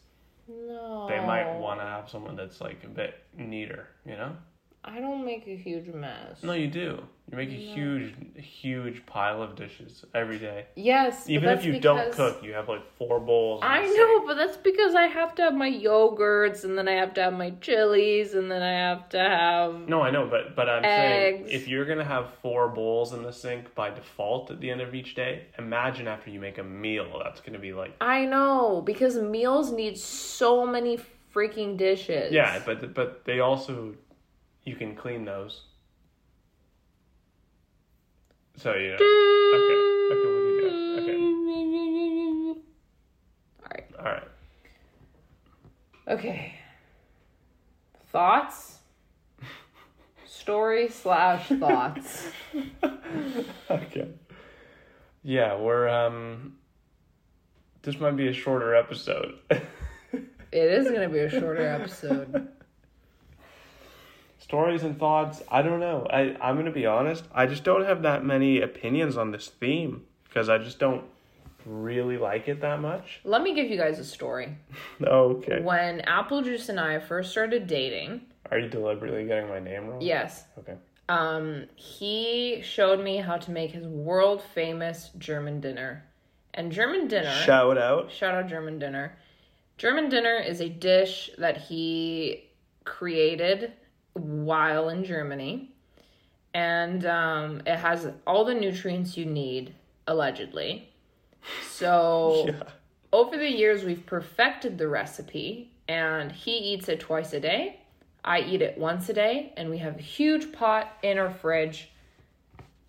no. 0.48 1.06
they 1.08 1.18
might 1.18 1.58
want 1.58 1.80
to 1.80 1.84
have 1.84 2.08
someone 2.08 2.36
that's 2.36 2.60
like 2.60 2.84
a 2.84 2.88
bit 2.88 3.16
neater. 3.36 3.88
You 4.06 4.12
know? 4.12 4.36
I 4.84 5.00
don't 5.00 5.24
make 5.24 5.46
a 5.46 5.56
huge 5.56 5.88
mess. 5.88 6.42
No, 6.42 6.52
you 6.52 6.68
do. 6.68 7.02
You 7.30 7.36
make 7.36 7.50
a 7.50 7.52
huge, 7.52 8.12
huge 8.34 9.06
pile 9.06 9.40
of 9.40 9.54
dishes 9.54 10.04
every 10.14 10.38
day. 10.38 10.66
Yes, 10.74 11.28
Even 11.28 11.50
if 11.50 11.64
you 11.64 11.78
don't 11.78 12.10
cook, 12.12 12.42
you 12.42 12.54
have 12.54 12.68
like 12.68 12.82
four 12.98 13.20
bowls. 13.20 13.60
I 13.62 13.86
know, 13.86 14.26
but 14.26 14.34
that's 14.34 14.56
because 14.56 14.96
I 14.96 15.04
have 15.04 15.36
to 15.36 15.42
have 15.42 15.54
my 15.54 15.70
yogurts, 15.70 16.64
and 16.64 16.76
then 16.76 16.88
I 16.88 16.94
have 16.94 17.14
to 17.14 17.22
have 17.22 17.32
my 17.32 17.50
chilies, 17.60 18.34
and 18.34 18.50
then 18.50 18.62
I 18.62 18.72
have 18.72 19.08
to 19.10 19.18
have. 19.18 19.88
No, 19.88 20.02
I 20.02 20.10
know, 20.10 20.26
but 20.26 20.56
but 20.56 20.68
I'm 20.68 20.84
Eggs. 20.84 20.96
saying 20.96 21.46
if 21.48 21.68
you're 21.68 21.84
gonna 21.84 22.04
have 22.04 22.30
four 22.42 22.68
bowls 22.68 23.12
in 23.12 23.22
the 23.22 23.32
sink 23.32 23.76
by 23.76 23.90
default 23.90 24.50
at 24.50 24.58
the 24.58 24.68
end 24.68 24.80
of 24.80 24.92
each 24.92 25.14
day, 25.14 25.46
imagine 25.56 26.08
after 26.08 26.30
you 26.30 26.40
make 26.40 26.58
a 26.58 26.64
meal, 26.64 27.20
that's 27.22 27.40
gonna 27.40 27.60
be 27.60 27.72
like 27.72 27.94
I 28.00 28.24
know 28.24 28.82
because 28.84 29.16
meals 29.16 29.70
need 29.70 29.96
so 29.96 30.66
many 30.66 30.98
freaking 31.32 31.76
dishes. 31.76 32.32
Yeah, 32.32 32.60
but 32.66 32.92
but 32.92 33.24
they 33.24 33.38
also 33.38 33.94
you 34.64 34.74
can 34.74 34.96
clean 34.96 35.24
those. 35.24 35.62
So 38.60 38.74
yeah. 38.74 38.92
Okay. 38.92 39.00
Okay. 40.12 41.16
What 41.16 41.54
do 41.54 41.60
you 41.60 42.54
do? 42.54 42.60
All 43.62 43.70
right. 43.70 43.86
All 43.98 44.04
right. 44.04 44.28
Okay. 46.08 46.54
Thoughts. 48.12 48.80
Story 50.26 50.90
slash 50.90 51.48
thoughts. 51.48 52.28
okay. 53.70 54.08
Yeah, 55.22 55.56
we're 55.56 55.88
um. 55.88 56.56
This 57.80 57.98
might 57.98 58.16
be 58.16 58.28
a 58.28 58.32
shorter 58.34 58.74
episode. 58.74 59.38
It 60.52 60.68
is 60.68 60.90
gonna 60.90 61.08
be 61.08 61.20
a 61.20 61.30
shorter 61.30 61.64
episode. 61.64 62.48
Stories 64.50 64.82
and 64.82 64.98
thoughts. 64.98 65.42
I 65.48 65.62
don't 65.62 65.78
know. 65.78 66.08
I 66.10 66.36
I'm 66.40 66.56
gonna 66.56 66.72
be 66.72 66.84
honest. 66.84 67.22
I 67.32 67.46
just 67.46 67.62
don't 67.62 67.84
have 67.84 68.02
that 68.02 68.24
many 68.24 68.60
opinions 68.60 69.16
on 69.16 69.30
this 69.30 69.46
theme 69.46 70.02
because 70.24 70.48
I 70.48 70.58
just 70.58 70.80
don't 70.80 71.04
really 71.64 72.18
like 72.18 72.48
it 72.48 72.60
that 72.62 72.80
much. 72.80 73.20
Let 73.22 73.42
me 73.42 73.54
give 73.54 73.70
you 73.70 73.76
guys 73.76 74.00
a 74.00 74.04
story. 74.04 74.56
Okay. 75.00 75.60
When 75.62 76.00
Apple 76.00 76.42
Juice 76.42 76.68
and 76.68 76.80
I 76.80 76.98
first 76.98 77.30
started 77.30 77.68
dating, 77.68 78.22
Are 78.50 78.58
you 78.58 78.68
deliberately 78.68 79.24
getting 79.24 79.48
my 79.48 79.60
name 79.60 79.86
wrong? 79.86 80.00
yes, 80.00 80.44
Okay. 80.58 80.74
Um, 81.08 81.66
he 81.76 82.60
showed 82.64 82.98
me 83.04 83.18
how 83.18 83.36
to 83.36 83.52
make 83.52 83.70
his 83.70 83.86
world 83.86 84.42
famous 84.52 85.10
German 85.16 85.60
dinner. 85.60 86.04
And 86.54 86.72
German 86.72 87.06
dinner. 87.06 87.30
Shout 87.30 87.78
out. 87.78 88.10
Shout 88.10 88.34
out 88.34 88.48
German 88.48 88.80
dinner. 88.80 89.16
German 89.78 90.08
dinner 90.08 90.34
is 90.34 90.60
a 90.60 90.68
dish 90.68 91.30
that 91.38 91.56
he 91.56 92.48
created 92.84 93.72
while 94.20 94.88
in 94.88 95.04
Germany. 95.04 95.72
And 96.54 97.06
um, 97.06 97.62
it 97.66 97.76
has 97.76 98.08
all 98.26 98.44
the 98.44 98.54
nutrients 98.54 99.16
you 99.16 99.24
need, 99.24 99.74
allegedly. 100.06 100.88
So, 101.68 102.44
Yeah. 102.48 102.62
over 103.12 103.36
the 103.36 103.48
years, 103.50 103.84
we've 103.84 104.04
perfected 104.04 104.76
the 104.78 104.88
recipe, 104.88 105.70
and 105.88 106.32
he 106.32 106.52
eats 106.56 106.88
it 106.88 107.00
twice 107.00 107.32
a 107.32 107.40
day. 107.40 107.80
I 108.24 108.40
eat 108.40 108.62
it 108.62 108.76
once 108.76 109.08
a 109.08 109.12
day, 109.14 109.52
and 109.56 109.70
we 109.70 109.78
have 109.78 109.96
a 109.98 110.02
huge 110.02 110.52
pot 110.52 110.92
in 111.02 111.18
our 111.18 111.30
fridge 111.30 111.88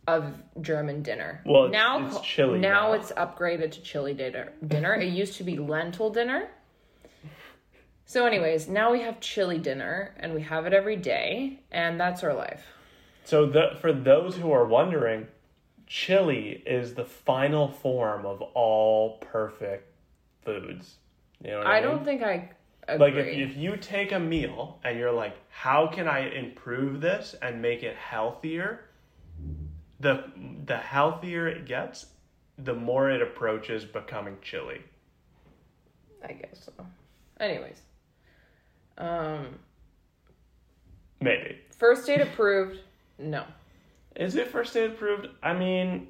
of 0.08 0.34
German 0.62 1.04
dinner. 1.04 1.42
Well, 1.46 1.66
it's- 1.66 1.72
now 1.72 2.06
it's 2.08 2.20
chili 2.22 2.60
Now 2.60 2.88
now. 2.88 2.94
it's 2.94 3.12
upgraded 3.14 3.72
to 3.74 3.82
chili 3.82 4.14
dinner. 4.16 4.52
Dinner. 4.68 4.96
it 4.96 5.10
used 5.14 5.36
to 5.38 5.44
be 5.44 5.58
lentil 5.58 6.10
dinner. 6.10 6.50
So, 8.12 8.26
anyways, 8.26 8.68
now 8.68 8.92
we 8.92 9.00
have 9.04 9.22
chili 9.22 9.58
dinner, 9.58 10.14
and 10.18 10.34
we 10.34 10.42
have 10.42 10.66
it 10.66 10.74
every 10.74 10.98
day, 10.98 11.62
and 11.72 11.98
that's 11.98 12.26
our 12.26 12.34
life. 12.34 12.66
So 13.24 13.46
the, 13.46 13.78
for 13.80 13.94
those 13.94 14.36
who 14.36 14.52
are 14.52 14.66
wondering, 14.66 15.28
chili 15.88 16.62
is 16.66 16.94
the 16.94 17.06
final 17.06 17.70
form 17.70 18.26
of 18.26 18.42
all 18.42 19.18
perfect 19.20 19.94
foods. 20.44 20.96
You 21.42 21.52
know 21.52 21.58
what 21.60 21.68
I, 21.68 21.78
I 21.78 21.80
mean? 21.80 21.90
don't 21.90 22.04
think 22.04 22.22
I 22.22 22.50
agree. 22.90 23.00
like 23.00 23.14
if, 23.14 23.52
if 23.52 23.56
you 23.56 23.78
take 23.78 24.12
a 24.12 24.20
meal 24.20 24.82
and 24.84 25.00
you're 25.00 25.14
like, 25.14 25.38
how 25.48 25.88
can 25.88 26.10
I 26.10 26.32
improve 26.32 27.00
this 27.00 27.34
and 27.42 27.62
make 27.62 27.82
it 27.82 27.96
healthier? 27.96 28.90
The 30.02 30.26
the 30.66 30.76
healthier 30.76 31.48
it 31.48 31.66
gets, 31.66 32.08
the 32.58 32.74
more 32.74 33.10
it 33.10 33.22
approaches 33.22 33.86
becoming 33.86 34.36
chili. 34.42 34.82
I 36.22 36.34
guess 36.34 36.66
so. 36.66 36.86
Anyways, 37.40 37.82
um, 39.02 39.60
Maybe. 41.20 41.58
first 41.78 42.06
date 42.08 42.22
approved. 42.22 42.80
No, 43.20 43.44
Is 44.16 44.36
it 44.36 44.48
first 44.48 44.74
date 44.74 44.92
approved? 44.92 45.28
I 45.44 45.54
mean, 45.54 46.08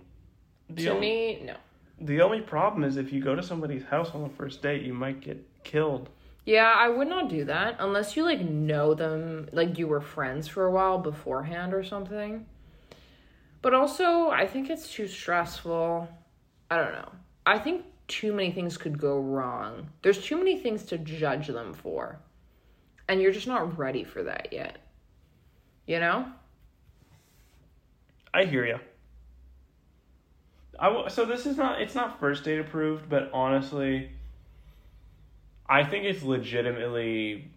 the 0.70 0.84
to 0.86 0.90
only, 0.92 1.02
me, 1.02 1.42
no. 1.44 1.56
the 2.00 2.22
only 2.22 2.42
problem 2.42 2.84
is 2.84 2.96
if 2.98 3.12
you 3.12 3.22
go 3.22 3.36
to 3.36 3.44
somebody's 3.44 3.84
house 3.84 4.12
on 4.14 4.24
the 4.24 4.30
first 4.30 4.62
date, 4.62 4.84
you 4.84 4.94
might 4.94 5.20
get 5.22 5.46
killed. 5.64 6.10
Yeah, 6.46 6.74
I 6.76 6.90
would 6.90 7.08
not 7.08 7.30
do 7.30 7.46
that 7.46 7.76
unless 7.80 8.16
you 8.16 8.24
like 8.24 8.42
know 8.42 8.94
them, 8.94 9.50
like 9.52 9.78
you 9.78 9.88
were 9.88 10.02
friends 10.02 10.48
for 10.48 10.66
a 10.66 10.72
while 10.72 10.98
beforehand 10.98 11.74
or 11.74 11.84
something. 11.84 12.46
But 13.62 13.74
also, 13.76 14.30
I 14.30 14.48
think 14.48 14.70
it's 14.70 14.92
too 14.92 15.08
stressful. 15.08 16.08
I 16.72 16.78
don't 16.78 16.94
know. 16.94 17.12
I 17.46 17.60
think 17.60 17.86
too 18.08 18.34
many 18.34 18.52
things 18.52 18.78
could 18.78 18.98
go 18.98 19.20
wrong. 19.20 19.90
There's 20.02 20.24
too 20.24 20.38
many 20.38 20.58
things 20.58 20.84
to 20.86 20.98
judge 20.98 21.48
them 21.48 21.74
for. 21.74 22.20
And 23.12 23.22
you're 23.22 23.34
just 23.34 23.46
not 23.46 23.78
ready 23.78 24.06
for 24.06 24.24
that 24.24 24.54
yet. 24.54 24.78
You 25.86 26.00
know? 26.00 26.28
I 28.34 28.46
hear 28.46 28.66
you. 28.66 28.80
I 30.80 30.86
w- 30.86 31.10
so 31.10 31.26
this 31.26 31.46
is 31.46 31.58
not 31.58 31.82
it's 31.82 31.94
not 31.94 32.22
first 32.22 32.46
date 32.46 32.60
approved, 32.60 33.10
but 33.10 33.30
honestly, 33.34 34.12
I 35.68 35.84
think 35.84 36.06
it's 36.06 36.24
legitimately 36.24 37.52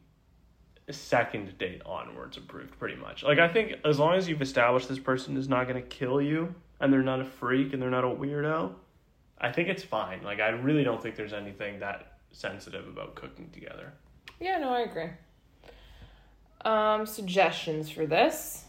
second 0.90 1.56
date 1.56 1.82
onwards 1.86 2.36
approved 2.36 2.76
pretty 2.80 2.96
much. 2.96 3.22
Like 3.22 3.38
I 3.38 3.46
think 3.46 3.74
as 3.84 4.00
long 4.00 4.16
as 4.16 4.28
you've 4.28 4.42
established 4.42 4.88
this 4.88 4.98
person 4.98 5.36
is 5.36 5.48
not 5.48 5.68
going 5.68 5.80
to 5.80 5.88
kill 5.88 6.20
you 6.20 6.52
and 6.80 6.92
they're 6.92 7.04
not 7.04 7.20
a 7.20 7.24
freak 7.24 7.72
and 7.72 7.80
they're 7.80 7.90
not 7.90 8.02
a 8.02 8.08
weirdo, 8.08 8.72
I 9.38 9.52
think 9.52 9.68
it's 9.68 9.84
fine. 9.84 10.24
Like 10.24 10.40
I 10.40 10.48
really 10.48 10.82
don't 10.82 11.00
think 11.00 11.14
there's 11.14 11.32
anything 11.32 11.78
that 11.78 12.18
sensitive 12.32 12.88
about 12.88 13.14
cooking 13.14 13.50
together. 13.50 13.92
Yeah, 14.40 14.58
no, 14.58 14.70
I 14.70 14.80
agree. 14.80 15.10
Um, 16.64 17.06
suggestions 17.06 17.90
for 17.90 18.06
this. 18.06 18.64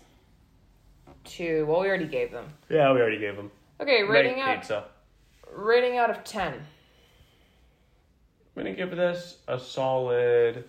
To 1.25 1.65
well, 1.65 1.81
we 1.81 1.87
already 1.87 2.07
gave 2.07 2.31
them. 2.31 2.45
Yeah, 2.69 2.91
we 2.93 2.99
already 2.99 3.17
gave 3.19 3.35
them. 3.35 3.49
Okay, 3.81 4.03
rating 4.03 4.35
Rate 4.35 4.41
out 4.41 4.59
pizza. 4.59 4.83
rating 5.51 5.97
out 5.97 6.09
of 6.11 6.23
ten. 6.23 6.53
I'm 6.53 6.63
gonna 8.63 8.73
give 8.75 8.91
this 8.91 9.37
a 9.47 9.59
solid 9.59 10.65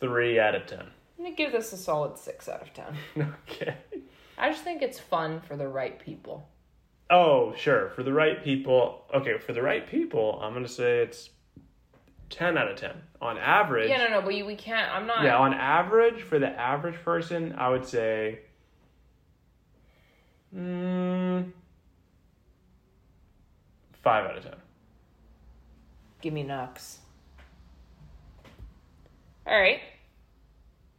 three 0.00 0.38
out 0.40 0.54
of 0.54 0.66
ten. 0.66 0.80
I'm 0.80 1.24
gonna 1.24 1.36
give 1.36 1.52
this 1.52 1.72
a 1.72 1.76
solid 1.76 2.18
six 2.18 2.48
out 2.48 2.62
of 2.62 2.72
ten. 2.74 2.96
Okay. 3.50 3.76
I 4.36 4.50
just 4.50 4.64
think 4.64 4.82
it's 4.82 4.98
fun 4.98 5.40
for 5.40 5.56
the 5.56 5.68
right 5.68 5.96
people. 6.00 6.48
Oh, 7.08 7.54
sure. 7.56 7.90
For 7.90 8.02
the 8.02 8.12
right 8.12 8.42
people, 8.42 9.04
okay. 9.14 9.38
For 9.38 9.52
the 9.52 9.62
right 9.62 9.86
people, 9.88 10.40
I'm 10.42 10.52
gonna 10.54 10.66
say 10.66 11.02
it's 11.02 11.30
ten 12.34 12.58
out 12.58 12.70
of 12.70 12.76
ten. 12.76 12.92
On 13.20 13.38
average, 13.38 13.88
Yeah, 13.88 13.98
no, 13.98 14.08
no, 14.08 14.22
but 14.22 14.34
you, 14.34 14.44
we 14.44 14.56
can't. 14.56 14.90
I'm 14.92 15.06
not. 15.06 15.22
yeah, 15.24 15.36
on 15.38 15.54
average, 15.54 16.22
for 16.22 16.38
the 16.38 16.48
average 16.48 16.96
person, 17.04 17.54
I 17.56 17.68
would 17.70 17.86
say, 17.86 18.40
mm, 20.54 21.50
five 24.02 24.24
out 24.26 24.36
of 24.36 24.42
ten. 24.44 24.54
Give 26.20 26.32
me 26.32 26.42
Nux. 26.42 26.98
All 29.46 29.58
right. 29.58 29.80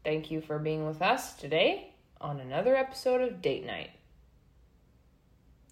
Thank 0.04 0.30
you 0.30 0.40
for 0.42 0.60
being 0.60 0.86
with 0.86 1.02
us 1.02 1.34
today 1.34 1.94
on 2.22 2.40
another 2.40 2.76
episode 2.76 3.22
of 3.22 3.42
Date 3.42 3.66
Night. 3.66 3.90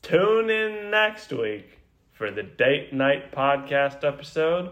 Tune 0.01 0.49
in 0.49 0.89
next 0.89 1.31
week 1.31 1.77
for 2.11 2.31
the 2.31 2.43
date 2.43 2.93
night 2.93 3.31
podcast 3.31 4.03
episode 4.03 4.71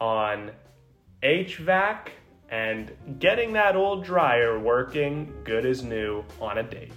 on 0.00 0.52
HVAC 1.22 2.08
and 2.50 2.90
getting 3.18 3.52
that 3.52 3.76
old 3.76 4.04
dryer 4.04 4.58
working 4.58 5.32
good 5.44 5.66
as 5.66 5.82
new 5.82 6.24
on 6.40 6.58
a 6.58 6.62
date. 6.62 6.92